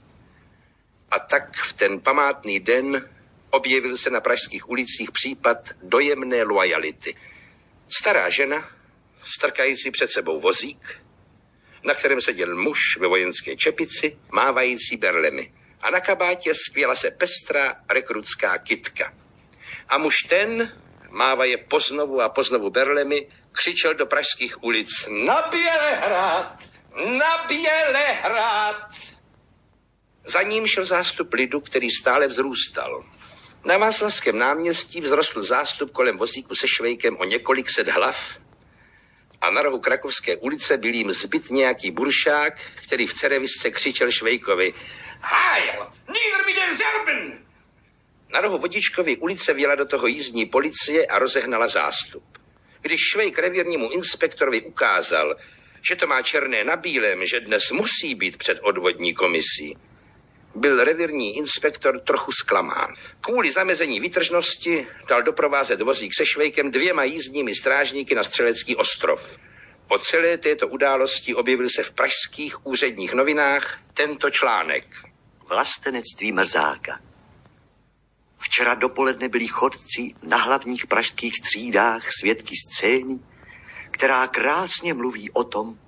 A 1.11 1.19
tak 1.19 1.57
v 1.57 1.73
ten 1.73 2.01
památný 2.01 2.61
den 2.61 3.11
objevil 3.51 3.97
se 3.97 4.11
na 4.11 4.21
pražských 4.21 4.69
ulicích 4.69 5.11
případ 5.13 5.59
dojemné 5.83 6.43
lojality. 6.43 7.17
Stará 7.89 8.31
žena, 8.31 8.71
strkající 9.25 9.91
před 9.91 10.11
sebou 10.11 10.41
vozík, 10.41 11.03
na 11.85 11.95
kterém 11.95 12.21
seděl 12.21 12.57
muž 12.57 12.79
ve 12.97 13.09
vojenské 13.09 13.57
čepici, 13.57 14.19
mávající 14.33 14.97
berlemi. 14.97 15.53
A 15.81 15.91
na 15.91 16.01
kabátě 16.01 16.55
skvěla 16.55 16.97
se 16.97 17.11
pestrá 17.11 17.77
rekrutská 17.91 18.59
kitka. 18.59 19.15
A 19.89 19.99
muž 19.99 20.15
ten, 20.29 20.81
mávaje 21.11 21.57
poznovu 21.57 22.21
a 22.21 22.29
poznovu 22.29 22.71
berlemi, 22.71 23.29
křičel 23.53 23.95
do 23.95 24.07
pražských 24.07 24.63
ulic 24.63 24.89
Na 25.09 25.43
Bělehrad! 25.51 26.59
Na 27.19 27.45
Bělehrad! 27.49 28.91
Za 30.25 30.43
ním 30.43 30.67
šel 30.67 30.85
zástup 30.85 31.33
lidu, 31.33 31.61
který 31.61 31.91
stále 31.91 32.29
vzrůstal. 32.29 33.05
Na 33.67 33.79
Václavském 33.79 34.39
náměstí 34.39 35.01
vzrostl 35.01 35.43
zástup 35.43 35.91
kolem 35.91 36.19
vozíku 36.19 36.55
se 36.55 36.69
švejkem 36.69 37.17
o 37.17 37.25
několik 37.25 37.71
set 37.71 37.89
hlav 37.89 38.39
a 39.41 39.51
na 39.51 39.63
rohu 39.63 39.81
Krakovské 39.81 40.37
ulice 40.37 40.77
byl 40.79 40.95
jim 40.95 41.13
zbyt 41.13 41.51
nějaký 41.51 41.91
buršák, 41.91 42.61
který 42.87 43.07
v 43.07 43.15
cerevisce 43.15 43.71
křičel 43.71 44.11
Švejkovi 44.11 44.75
Heil! 45.21 45.93
Nieder 46.13 46.47
mit 46.47 46.57
den 46.57 46.77
Serben! 46.77 47.39
Na 48.33 48.41
rohu 48.41 48.59
Vodičkovy 48.59 49.17
ulice 49.17 49.55
vjela 49.55 49.75
do 49.75 49.87
toho 49.87 50.07
jízdní 50.07 50.47
policie 50.47 51.07
a 51.07 51.19
rozehnala 51.19 51.69
zástup. 51.69 52.25
Když 52.81 53.01
Švejk 53.01 53.39
revírnímu 53.39 53.91
inspektorovi 53.91 54.63
ukázal, 54.63 55.37
že 55.89 55.97
to 55.97 56.07
má 56.07 56.23
černé 56.23 56.65
na 56.65 56.77
bílém, 56.77 57.27
že 57.27 57.41
dnes 57.41 57.71
musí 57.71 58.15
být 58.15 58.37
před 58.37 58.59
odvodní 58.63 59.15
komisí, 59.15 59.77
byl 60.57 60.85
revírní 60.85 61.37
inspektor 61.37 62.01
trochu 62.01 62.33
zklamán. 62.33 62.95
Kvůli 63.21 63.51
zamezení 63.51 64.01
výtržnosti 64.01 64.87
dal 65.09 65.23
doprovázet 65.23 65.81
vozík 65.81 66.13
se 66.17 66.27
Švejkem 66.27 66.71
dvěma 66.71 67.05
jízdními 67.05 67.55
strážníky 67.55 68.15
na 68.15 68.23
Střelecký 68.23 68.77
ostrov. 68.77 69.39
O 69.89 69.99
celé 69.99 70.39
této 70.39 70.69
události 70.69 71.35
objevil 71.35 71.69
se 71.69 71.83
v 71.83 71.93
pražských 71.93 72.67
úředních 72.67 73.13
novinách 73.13 73.79
tento 73.95 74.31
článek. 74.31 74.85
Vlastenectví 75.49 76.33
mrzáka. 76.33 77.01
Včera 78.39 78.75
dopoledne 78.75 79.29
byli 79.29 79.47
chodci 79.47 80.15
na 80.23 80.37
hlavních 80.37 80.87
pražských 80.87 81.33
třídách 81.43 82.13
svědky 82.21 82.55
scény, 82.57 83.19
která 83.91 84.27
krásně 84.27 84.95
mluví 84.95 85.31
o 85.31 85.45
tom, 85.45 85.79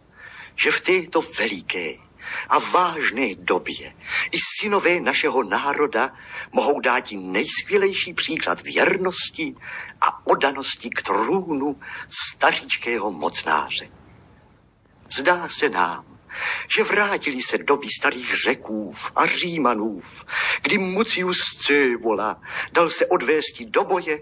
že 0.57 0.71
v 0.71 0.81
této 0.81 1.23
veliké 1.39 2.08
a 2.49 2.59
vážné 2.59 3.35
době 3.35 3.95
i 4.31 4.39
synové 4.59 5.01
našeho 5.01 5.43
národa 5.43 6.13
mohou 6.53 6.81
dát 6.81 7.13
nejskvělejší 7.13 8.15
příklad 8.15 8.61
věrnosti 8.63 9.55
a 10.01 10.27
odanosti 10.27 10.91
k 10.91 11.03
trůnu 11.03 11.81
staříčkého 12.35 13.13
mocnáře. 13.13 13.89
Zdá 15.19 15.49
se 15.49 15.69
nám, 15.69 16.19
že 16.69 16.85
vrátili 16.85 17.43
se 17.43 17.59
doby 17.59 17.89
starých 17.99 18.35
řekův 18.43 19.13
a 19.17 19.27
římanův, 19.27 20.25
kdy 20.63 20.79
Mucius 20.79 21.39
Cévola 21.59 22.41
dal 22.73 22.91
se 22.91 23.07
odvésti 23.07 23.65
do 23.65 23.85
boje, 23.85 24.19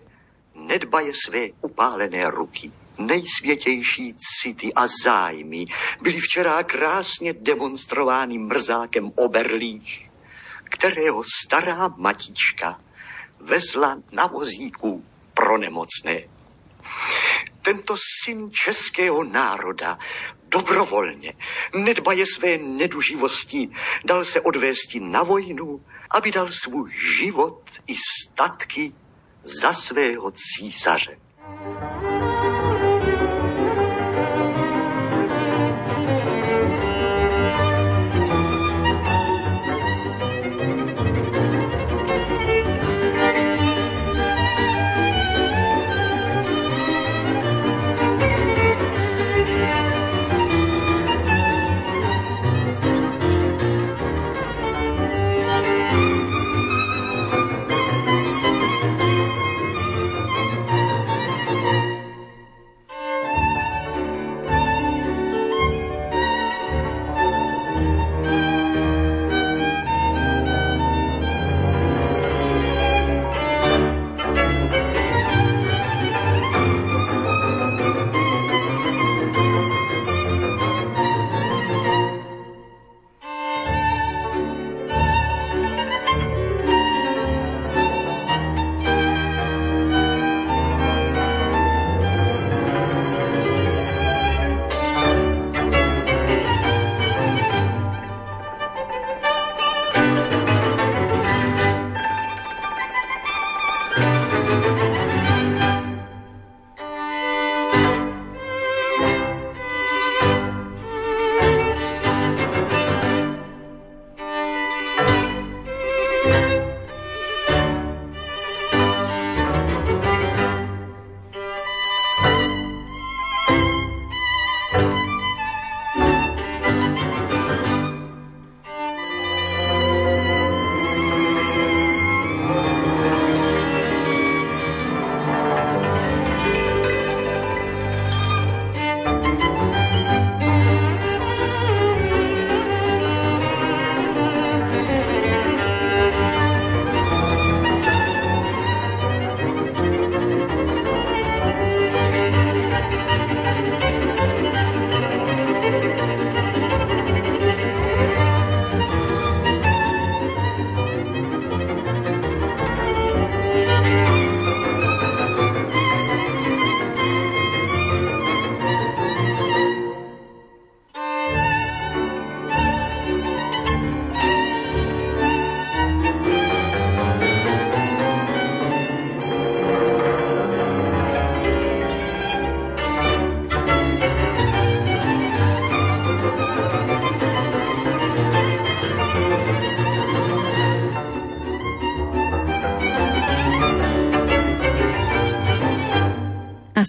nedbaje 0.54 1.12
své 1.24 1.48
upálené 1.60 2.30
ruky. 2.30 2.72
Nejsvětější 2.98 4.14
city 4.18 4.74
a 4.74 4.86
zájmy 5.04 5.66
byly 6.00 6.20
včera 6.20 6.62
krásně 6.62 7.32
demonstrovány 7.32 8.38
mrzákem 8.38 9.12
Oberlích, 9.16 10.10
kterého 10.64 11.22
stará 11.42 11.88
matička 11.96 12.80
vezla 13.40 14.02
na 14.12 14.26
vozíku 14.26 15.04
pro 15.34 15.58
nemocné. 15.58 16.22
Tento 17.62 17.94
syn 18.24 18.50
českého 18.50 19.24
národa 19.24 19.98
dobrovolně, 20.48 21.32
nedbaje 21.74 22.24
své 22.26 22.58
neduživosti, 22.58 23.68
dal 24.04 24.24
se 24.24 24.40
odvésti 24.40 25.00
na 25.00 25.22
vojnu, 25.22 25.84
aby 26.10 26.30
dal 26.30 26.48
svůj 26.50 26.92
život 26.92 27.62
i 27.86 27.94
statky 28.22 28.92
za 29.42 29.72
svého 29.72 30.30
císaře. 30.30 31.25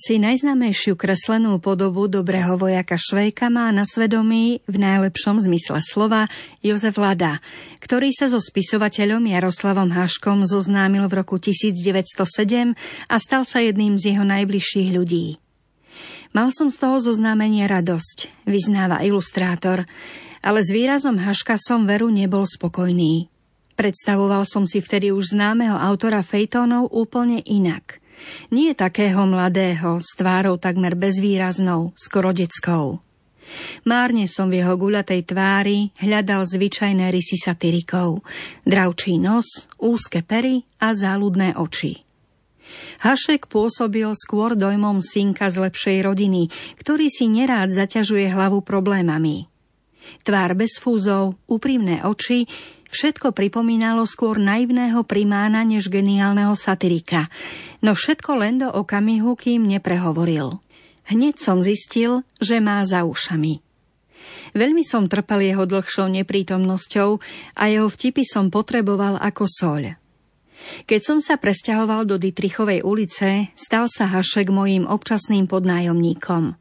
Asi 0.07 0.23
najznámejšiu 0.23 0.95
kreslenú 0.95 1.59
podobu 1.59 2.07
dobrého 2.07 2.55
vojaka 2.55 2.95
Švejka 2.95 3.51
má 3.51 3.67
na 3.75 3.83
svedomí 3.83 4.63
v 4.63 4.79
najlepšom 4.79 5.43
zmysle 5.43 5.83
slova 5.83 6.31
Jozef 6.63 6.95
Lada, 6.95 7.43
ktorý 7.83 8.15
sa 8.15 8.31
so 8.31 8.39
spisovateľom 8.39 9.27
Jaroslavom 9.27 9.91
Haškom 9.91 10.47
zoznámil 10.47 11.11
v 11.11 11.13
roku 11.19 11.43
1907 11.43 12.23
a 13.11 13.15
stal 13.19 13.43
sa 13.43 13.59
jedným 13.59 13.99
z 13.99 14.15
jeho 14.15 14.23
najbližších 14.23 14.95
ľudí. 14.95 15.43
Mal 16.31 16.55
som 16.55 16.71
z 16.71 16.79
toho 16.79 17.03
zoznámenia 17.03 17.67
radosť, 17.67 18.47
vyznáva 18.47 19.03
ilustrátor, 19.03 19.83
ale 20.39 20.63
s 20.63 20.71
výrazom 20.71 21.19
Haška 21.19 21.59
som 21.59 21.83
veru 21.83 22.07
nebol 22.07 22.47
spokojný. 22.47 23.27
Predstavoval 23.75 24.47
som 24.47 24.63
si 24.63 24.79
vtedy 24.79 25.11
už 25.11 25.35
známeho 25.35 25.75
autora 25.75 26.23
fejtónov 26.23 26.95
úplne 26.95 27.43
inak– 27.43 27.99
nie 28.51 28.73
takého 28.73 29.25
mladého, 29.27 29.99
s 30.01 30.15
tvárou 30.17 30.57
takmer 30.57 30.93
bezvýraznou, 30.97 31.93
skoro 31.97 32.33
detskou. 32.33 33.01
Márne 33.87 34.27
som 34.27 34.51
v 34.51 34.59
jeho 34.59 34.75
guľatej 34.75 35.21
tvári 35.23 35.95
hľadal 36.03 36.43
zvyčajné 36.43 37.07
rysy 37.07 37.39
satyrikov, 37.39 38.27
dravčí 38.67 39.15
nos, 39.15 39.71
úzke 39.79 40.19
pery 40.19 40.67
a 40.83 40.91
záľudné 40.91 41.55
oči. 41.55 42.03
Hašek 42.99 43.47
pôsobil 43.47 44.11
skôr 44.11 44.59
dojmom 44.59 44.99
synka 44.99 45.47
z 45.47 45.63
lepšej 45.63 45.97
rodiny, 46.03 46.51
ktorý 46.75 47.07
si 47.07 47.31
nerád 47.31 47.71
zaťažuje 47.71 48.27
hlavu 48.27 48.59
problémami. 48.59 49.47
Tvár 50.23 50.55
bez 50.55 50.79
fúzov, 50.79 51.39
úprimné 51.47 52.03
oči, 52.03 52.47
Všetko 52.97 53.29
pripomínalo 53.29 54.09
skôr 54.09 54.41
naivného 54.41 55.05
primána 55.05 55.61
než 55.61 55.85
geniálneho 55.85 56.57
satyrika, 56.57 57.29
no 57.85 57.93
všetko 57.93 58.31
len 58.41 58.57
do 58.57 58.73
okamihu, 58.73 59.37
kým 59.37 59.69
neprehovoril. 59.69 60.57
Hneď 61.05 61.37
som 61.37 61.61
zistil, 61.61 62.25
že 62.41 62.57
má 62.57 62.81
za 62.89 63.05
ušami. 63.05 63.61
Veľmi 64.57 64.81
som 64.81 65.05
trpel 65.05 65.45
jeho 65.45 65.69
dlhšou 65.69 66.09
neprítomnosťou 66.09 67.21
a 67.53 67.63
jeho 67.69 67.85
vtipy 67.85 68.25
som 68.25 68.49
potreboval 68.49 69.21
ako 69.21 69.45
soľ. 69.45 69.93
Keď 70.89 71.01
som 71.05 71.21
sa 71.21 71.37
presťahoval 71.37 72.09
do 72.09 72.17
Dietrichovej 72.17 72.81
ulice, 72.81 73.53
stal 73.53 73.85
sa 73.93 74.09
Hašek 74.09 74.49
mojím 74.49 74.89
občasným 74.89 75.45
podnájomníkom. 75.45 76.57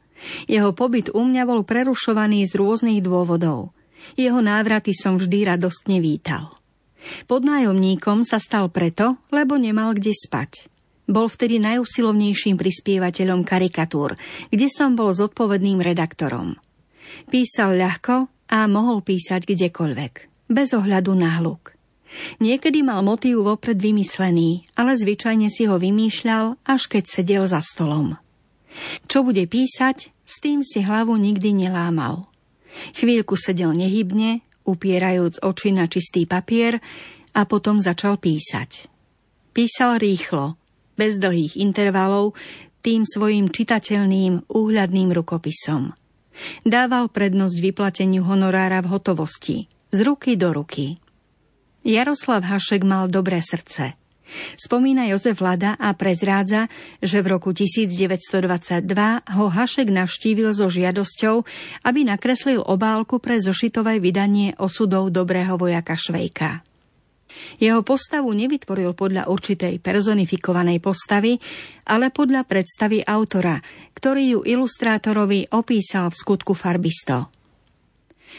Jeho 0.52 0.76
pobyt 0.76 1.08
u 1.16 1.24
mňa 1.24 1.48
bol 1.48 1.64
prerušovaný 1.64 2.44
z 2.44 2.60
rôznych 2.60 3.00
dôvodov. 3.00 3.75
Jeho 4.14 4.38
návraty 4.38 4.94
som 4.94 5.18
vždy 5.18 5.50
radostne 5.50 5.98
vítal. 5.98 6.54
Pod 7.26 7.42
nájomníkom 7.42 8.22
sa 8.22 8.38
stal 8.38 8.70
preto, 8.70 9.18
lebo 9.34 9.58
nemal 9.58 9.94
kde 9.94 10.14
spať. 10.14 10.70
Bol 11.06 11.30
vtedy 11.30 11.62
najusilovnejším 11.62 12.58
prispievateľom 12.58 13.46
karikatúr, 13.46 14.18
kde 14.50 14.66
som 14.66 14.98
bol 14.98 15.14
zodpovedným 15.14 15.78
redaktorom. 15.78 16.58
Písal 17.30 17.78
ľahko 17.78 18.26
a 18.50 18.58
mohol 18.66 19.06
písať 19.06 19.46
kdekoľvek, 19.46 20.14
bez 20.50 20.68
ohľadu 20.74 21.14
na 21.14 21.38
hluk. 21.38 21.78
Niekedy 22.42 22.82
mal 22.86 23.02
motív 23.06 23.46
vopred 23.46 23.78
vymyslený, 23.78 24.66
ale 24.78 24.98
zvyčajne 24.98 25.50
si 25.50 25.66
ho 25.66 25.78
vymýšľal, 25.78 26.58
až 26.66 26.82
keď 26.90 27.04
sedel 27.06 27.44
za 27.46 27.62
stolom. 27.62 28.18
Čo 29.06 29.22
bude 29.22 29.46
písať, 29.46 30.10
s 30.26 30.34
tým 30.42 30.66
si 30.66 30.82
hlavu 30.82 31.14
nikdy 31.14 31.66
nelámal. 31.66 32.26
Chvíľku 32.96 33.34
sedel 33.38 33.74
nehybne, 33.74 34.44
upierajúc 34.66 35.42
oči 35.42 35.70
na 35.72 35.86
čistý 35.86 36.26
papier 36.26 36.82
a 37.32 37.44
potom 37.46 37.78
začal 37.78 38.18
písať. 38.18 38.90
Písal 39.52 40.02
rýchlo, 40.02 40.60
bez 40.96 41.16
dlhých 41.16 41.56
intervalov, 41.60 42.36
tým 42.80 43.02
svojim 43.02 43.50
čitateľným, 43.50 44.46
úhľadným 44.46 45.10
rukopisom. 45.10 45.96
Dával 46.62 47.08
prednosť 47.08 47.56
vyplateniu 47.58 48.22
honorára 48.22 48.84
v 48.84 48.92
hotovosti, 48.92 49.56
z 49.90 49.98
ruky 50.04 50.36
do 50.36 50.52
ruky. 50.52 51.00
Jaroslav 51.82 52.44
Hašek 52.44 52.84
mal 52.84 53.08
dobré 53.08 53.40
srdce– 53.40 53.96
Spomína 54.58 55.06
Jozef 55.10 55.38
Lada 55.38 55.78
a 55.78 55.94
prezrádza, 55.94 56.66
že 56.98 57.22
v 57.22 57.38
roku 57.38 57.54
1922 57.54 58.82
ho 59.22 59.46
Hašek 59.46 59.88
navštívil 59.90 60.50
so 60.52 60.66
žiadosťou, 60.66 61.46
aby 61.86 62.00
nakreslil 62.06 62.62
obálku 62.62 63.22
pre 63.22 63.38
zošitové 63.38 64.02
vydanie 64.02 64.58
osudov 64.58 65.14
dobrého 65.14 65.54
vojaka 65.54 65.94
Švejka. 65.94 66.66
Jeho 67.60 67.84
postavu 67.84 68.32
nevytvoril 68.32 68.96
podľa 68.96 69.28
určitej 69.28 69.78
personifikovanej 69.84 70.80
postavy, 70.80 71.36
ale 71.84 72.08
podľa 72.08 72.48
predstavy 72.48 73.04
autora, 73.04 73.60
ktorý 73.92 74.36
ju 74.36 74.40
ilustrátorovi 74.44 75.52
opísal 75.52 76.08
v 76.08 76.16
skutku 76.16 76.56
farbisto. 76.56 77.35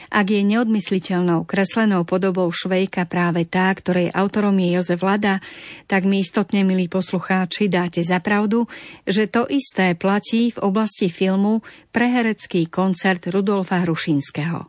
Ak 0.07 0.31
je 0.31 0.41
neodmysliteľnou 0.43 1.43
kreslenou 1.43 2.07
podobou 2.07 2.47
Švejka 2.49 3.03
práve 3.05 3.43
tá, 3.43 3.67
ktorej 3.75 4.13
autorom 4.15 4.55
je 4.59 4.79
Jozef 4.79 5.03
Lada, 5.03 5.43
tak 5.87 6.07
mi 6.07 6.23
istotne, 6.23 6.63
milí 6.63 6.87
poslucháči, 6.87 7.67
dáte 7.67 8.03
za 8.03 8.23
pravdu, 8.23 8.67
že 9.03 9.27
to 9.27 9.43
isté 9.51 9.93
platí 9.93 10.55
v 10.55 10.59
oblasti 10.63 11.11
filmu 11.11 11.61
pre 11.91 12.07
herecký 12.07 12.71
koncert 12.71 13.27
Rudolfa 13.27 13.83
Hrušinského. 13.83 14.65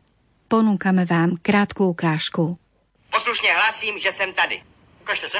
Ponúkame 0.49 1.05
vám 1.05 1.37
krátku 1.43 1.93
ukážku. 1.93 2.59
Poslušně 3.11 3.53
hlasím, 3.53 3.99
že 3.99 4.13
jsem 4.13 4.33
tady. 4.33 4.63
Ukažte 5.01 5.29
se. 5.29 5.39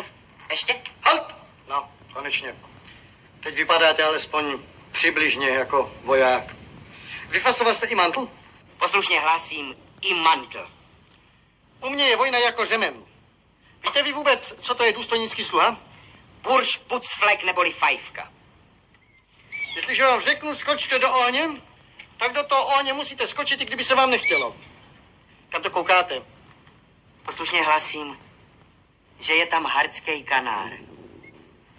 Ještě? 0.51 0.75
Halt! 1.03 1.23
No, 1.69 1.89
konečně. 2.13 2.55
Teď 3.41 3.55
vypadáte 3.55 4.05
alespoň 4.05 4.45
přibližně 4.93 5.49
jako 5.49 5.93
voják. 6.05 6.57
Vyfasoval 7.31 7.75
jste 7.75 7.87
i 7.87 7.95
mantl? 7.95 8.29
Poslušně 8.79 9.21
hlásím 9.21 9.77
i 10.01 10.15
mantl. 10.15 10.71
U 11.83 11.89
mě 11.89 12.05
je 12.05 12.17
vojna 12.17 12.39
jako 12.39 12.65
řemen. 12.65 13.05
Víte 13.87 14.03
vy 14.03 14.13
vůbec, 14.13 14.55
co 14.61 14.75
to 14.75 14.85
je 14.85 14.93
důstojnický 14.93 15.45
sluha? 15.45 15.77
Burš, 16.43 16.77
pucflek 16.77 17.45
neboli 17.45 17.73
fajfka. 17.73 18.33
Jestliže 19.77 20.05
vám 20.05 20.21
řeknu, 20.21 20.55
skočte 20.55 20.99
do 20.99 21.13
ohně, 21.13 21.49
tak 22.17 22.33
do 22.33 22.43
toho 22.43 22.67
ohně 22.67 22.93
musíte 22.93 23.27
skočit, 23.27 23.61
i 23.61 23.65
kdyby 23.65 23.85
se 23.85 23.95
vám 23.95 24.11
nechtělo. 24.11 24.57
Kam 25.49 25.63
to 25.63 25.71
koukáte? 25.71 26.23
Poslušně 27.25 27.63
hlásím, 27.63 28.19
že 29.21 29.35
je 29.35 29.47
tam 29.47 29.65
hardský 29.65 30.23
kanár. 30.23 30.73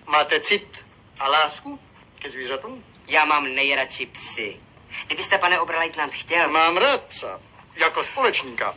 Máte 0.05 0.39
cit 0.39 0.85
a 1.19 1.29
lásku 1.29 1.79
ke 2.19 2.29
zvířatům? 2.29 2.85
Já 3.07 3.25
mám 3.25 3.43
nejradši 3.55 4.05
psy. 4.05 4.59
Kdybyste, 5.05 5.37
pane 5.37 5.59
obralejtnant, 5.59 6.13
chtěl... 6.13 6.49
Mám 6.49 6.77
rád 6.77 7.03
psa, 7.03 7.41
jako 7.75 8.03
společníka. 8.03 8.75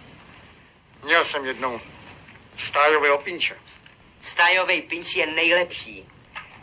Měl 1.04 1.24
jsem 1.24 1.46
jednou 1.46 1.80
stájové 2.58 3.12
opinče. 3.12 3.56
Stájový 4.20 4.82
pinč 4.82 5.14
je 5.14 5.26
nejlepší. 5.26 6.08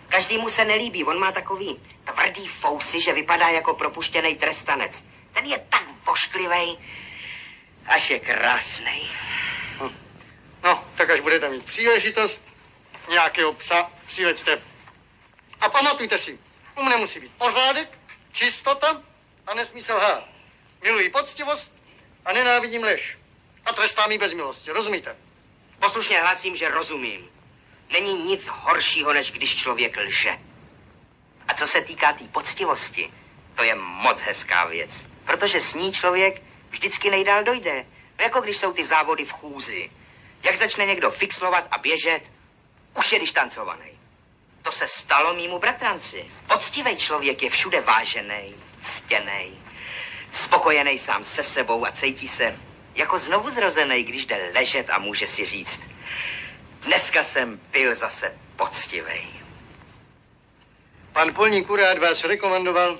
Každému 0.10 0.50
se 0.50 0.66
nelíbí, 0.66 1.04
on 1.04 1.20
má 1.20 1.32
takový 1.32 1.80
tvrdý 2.04 2.48
fousy, 2.48 3.02
že 3.02 3.14
vypadá 3.14 3.48
jako 3.48 3.74
propuštěný 3.74 4.36
trestanec. 4.36 5.06
Ten 5.34 5.46
je 5.46 5.58
tak 5.70 5.84
vošklivý, 6.08 6.80
až 7.88 8.10
je 8.10 8.20
krásný. 8.20 9.12
Hm. 9.82 9.96
No, 10.64 10.84
tak 10.96 11.10
až 11.10 11.20
budete 11.20 11.50
mít 11.50 11.66
příležitost 11.66 12.42
nějakého 13.10 13.54
psa, 13.54 13.92
přileďte. 14.06 14.62
A 15.62 15.70
pamatujte 15.70 16.18
si, 16.18 16.40
u 16.78 16.84
mne 16.84 16.98
musí 16.98 17.20
být 17.20 17.32
pořádek, 17.38 18.00
čistota 18.32 19.02
a 19.50 19.54
nesmí 19.54 19.84
se 19.84 19.94
lhát. 19.94 20.24
Miluji 20.84 21.10
poctivost 21.10 21.74
a 22.26 22.34
nenávidím 22.34 22.84
lež. 22.84 23.18
A 23.66 23.74
trestám 23.74 24.12
ji 24.12 24.18
bez 24.18 24.34
milosti, 24.34 24.72
rozumíte? 24.72 25.16
Poslušně 25.80 26.22
hlasím, 26.22 26.56
že 26.56 26.70
rozumím. 26.70 27.30
Není 27.94 28.24
nic 28.24 28.48
horšího, 28.48 29.14
než 29.14 29.32
když 29.32 29.56
člověk 29.56 29.98
lže. 29.98 30.38
A 31.48 31.54
co 31.54 31.68
se 31.68 31.82
týká 31.82 32.14
té 32.14 32.20
tý 32.20 32.28
poctivosti, 32.28 33.14
to 33.56 33.64
je 33.64 33.76
moc 33.76 34.22
hezká 34.22 34.66
věc. 34.66 35.06
Protože 35.26 35.60
s 35.60 35.74
ní 35.74 35.94
člověk 35.94 36.42
vždycky 36.70 37.10
nejdál 37.10 37.44
dojde. 37.44 37.86
Jako 38.18 38.42
když 38.42 38.58
jsou 38.58 38.74
ty 38.74 38.86
závody 38.86 39.26
v 39.26 39.32
chůzi. 39.32 39.92
Jak 40.44 40.56
začne 40.56 40.86
někdo 40.86 41.12
fixlovat 41.12 41.68
a 41.72 41.78
běžet, 41.78 42.22
už 42.98 43.12
je 43.12 43.20
dištancovaný. 43.20 44.00
To 44.62 44.72
se 44.72 44.88
stalo 44.88 45.34
mýmu 45.34 45.60
bratranci. 45.60 46.32
Poctivý 46.48 46.98
člověk 46.98 47.44
je 47.44 47.50
všude 47.50 47.82
vážený, 47.82 48.56
ctěnej, 48.82 49.52
spokojený 50.32 50.98
sám 50.98 51.24
se 51.24 51.44
sebou 51.44 51.86
a 51.86 51.92
cítí 51.92 52.28
se 52.28 52.58
jako 52.96 53.18
znovu 53.18 53.50
zrozený, 53.50 54.04
když 54.04 54.26
jde 54.26 54.52
ležet 54.56 54.90
a 54.90 54.98
může 54.98 55.28
si 55.28 55.46
říct, 55.46 55.82
dneska 56.82 57.24
jsem 57.24 57.60
byl 57.72 57.96
zase 57.96 58.38
poctivý. 58.56 59.40
Pan 61.14 61.34
polník 61.34 61.70
Urát 61.70 61.98
vás 61.98 62.24
rekomendoval 62.24 63.00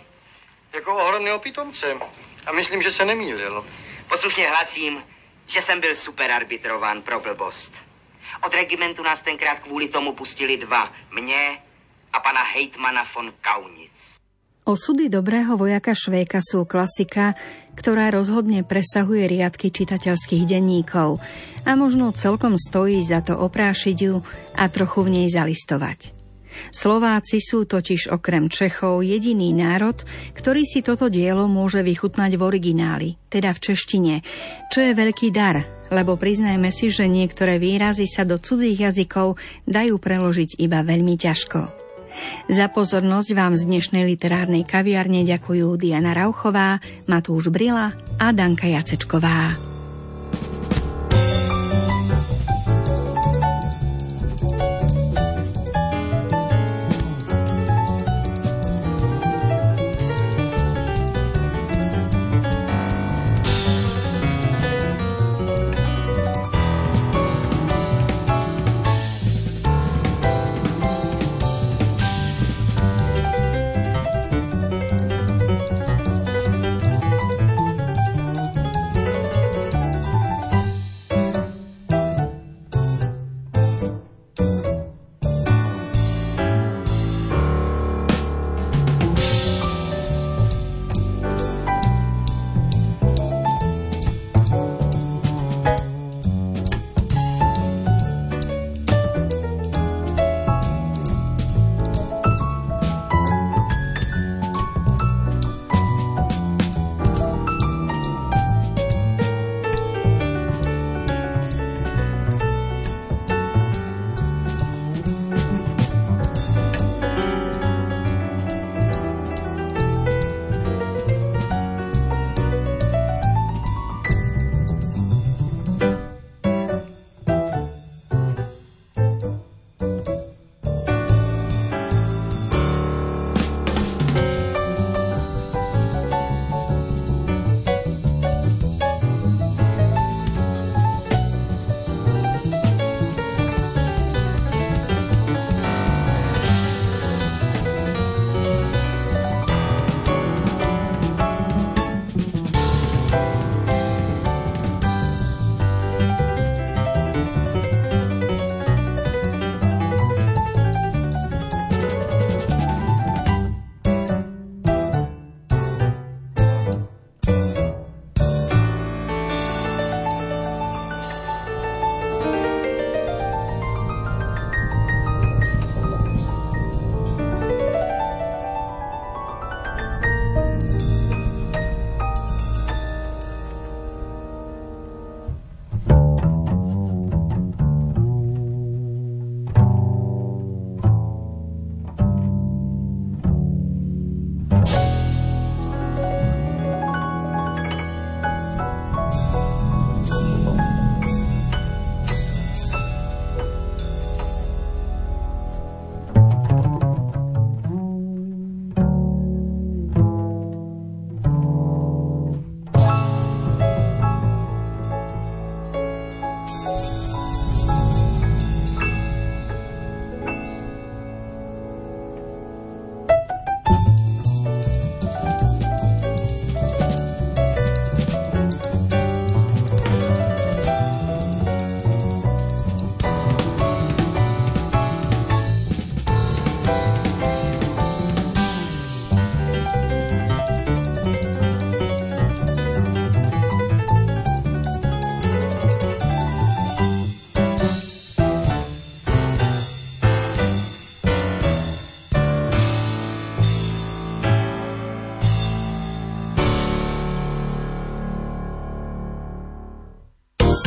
jako 0.74 0.98
ohromného 0.98 1.40
pitomce 1.40 1.98
a 2.46 2.52
myslím, 2.52 2.82
že 2.82 2.92
se 2.92 3.06
nemýlil. 3.06 3.66
Poslušně 4.08 4.50
hlasím, 4.50 5.04
že 5.48 5.62
jsem 5.62 5.80
byl 5.80 5.96
superarbitrován 5.96 7.02
pro 7.02 7.20
blbost. 7.20 7.74
Od 8.42 8.54
regimentu 8.54 9.04
nás 9.04 9.22
tenkrát 9.22 9.60
kvůli 9.60 9.88
tomu 9.88 10.14
pustili 10.14 10.58
dva. 10.58 10.94
Mě 11.12 11.62
a 12.14 12.20
pana 12.20 12.44
hejtmana 12.44 13.08
von 13.16 13.34
Kaunic. 13.42 14.19
Osudy 14.70 15.10
dobrého 15.10 15.58
vojaka 15.58 15.98
Švéka 15.98 16.46
sú 16.46 16.62
klasika, 16.62 17.34
ktorá 17.74 18.14
rozhodne 18.14 18.62
presahuje 18.62 19.26
riadky 19.26 19.74
čitateľských 19.74 20.46
denníkov 20.46 21.18
a 21.66 21.74
možno 21.74 22.14
celkom 22.14 22.54
stojí 22.54 23.02
za 23.02 23.26
to 23.26 23.34
oprášiť 23.34 23.98
ju 23.98 24.22
a 24.54 24.70
trochu 24.70 25.10
v 25.10 25.10
nej 25.10 25.28
zalistovať. 25.34 26.14
Slováci 26.70 27.42
sú 27.42 27.66
totiž 27.66 28.14
okrem 28.14 28.46
Čechov 28.46 29.02
jediný 29.02 29.58
národ, 29.58 29.98
ktorý 30.38 30.62
si 30.70 30.86
toto 30.86 31.10
dielo 31.10 31.50
môže 31.50 31.82
vychutnať 31.82 32.38
v 32.38 32.42
origináli, 32.46 33.10
teda 33.26 33.58
v 33.58 33.74
češtine, 33.74 34.16
čo 34.70 34.86
je 34.86 34.94
veľký 34.94 35.34
dar, 35.34 35.66
lebo 35.90 36.14
priznajme 36.14 36.70
si, 36.70 36.94
že 36.94 37.10
niektoré 37.10 37.58
výrazy 37.58 38.06
sa 38.06 38.22
do 38.22 38.38
cudzích 38.38 38.86
jazykov 38.86 39.34
dajú 39.66 39.98
preložiť 39.98 40.62
iba 40.62 40.86
veľmi 40.86 41.18
ťažko. 41.18 41.79
Za 42.50 42.68
pozornosť 42.70 43.30
vám 43.38 43.54
z 43.56 43.64
dnešnej 43.66 44.04
literárnej 44.10 44.66
kaviarne 44.66 45.22
ďakujú 45.24 45.78
Diana 45.80 46.18
Rauchová, 46.18 46.82
Matúš 47.06 47.54
Brila 47.54 47.94
a 48.18 48.34
Danka 48.34 48.68
Jacečková. 48.68 49.79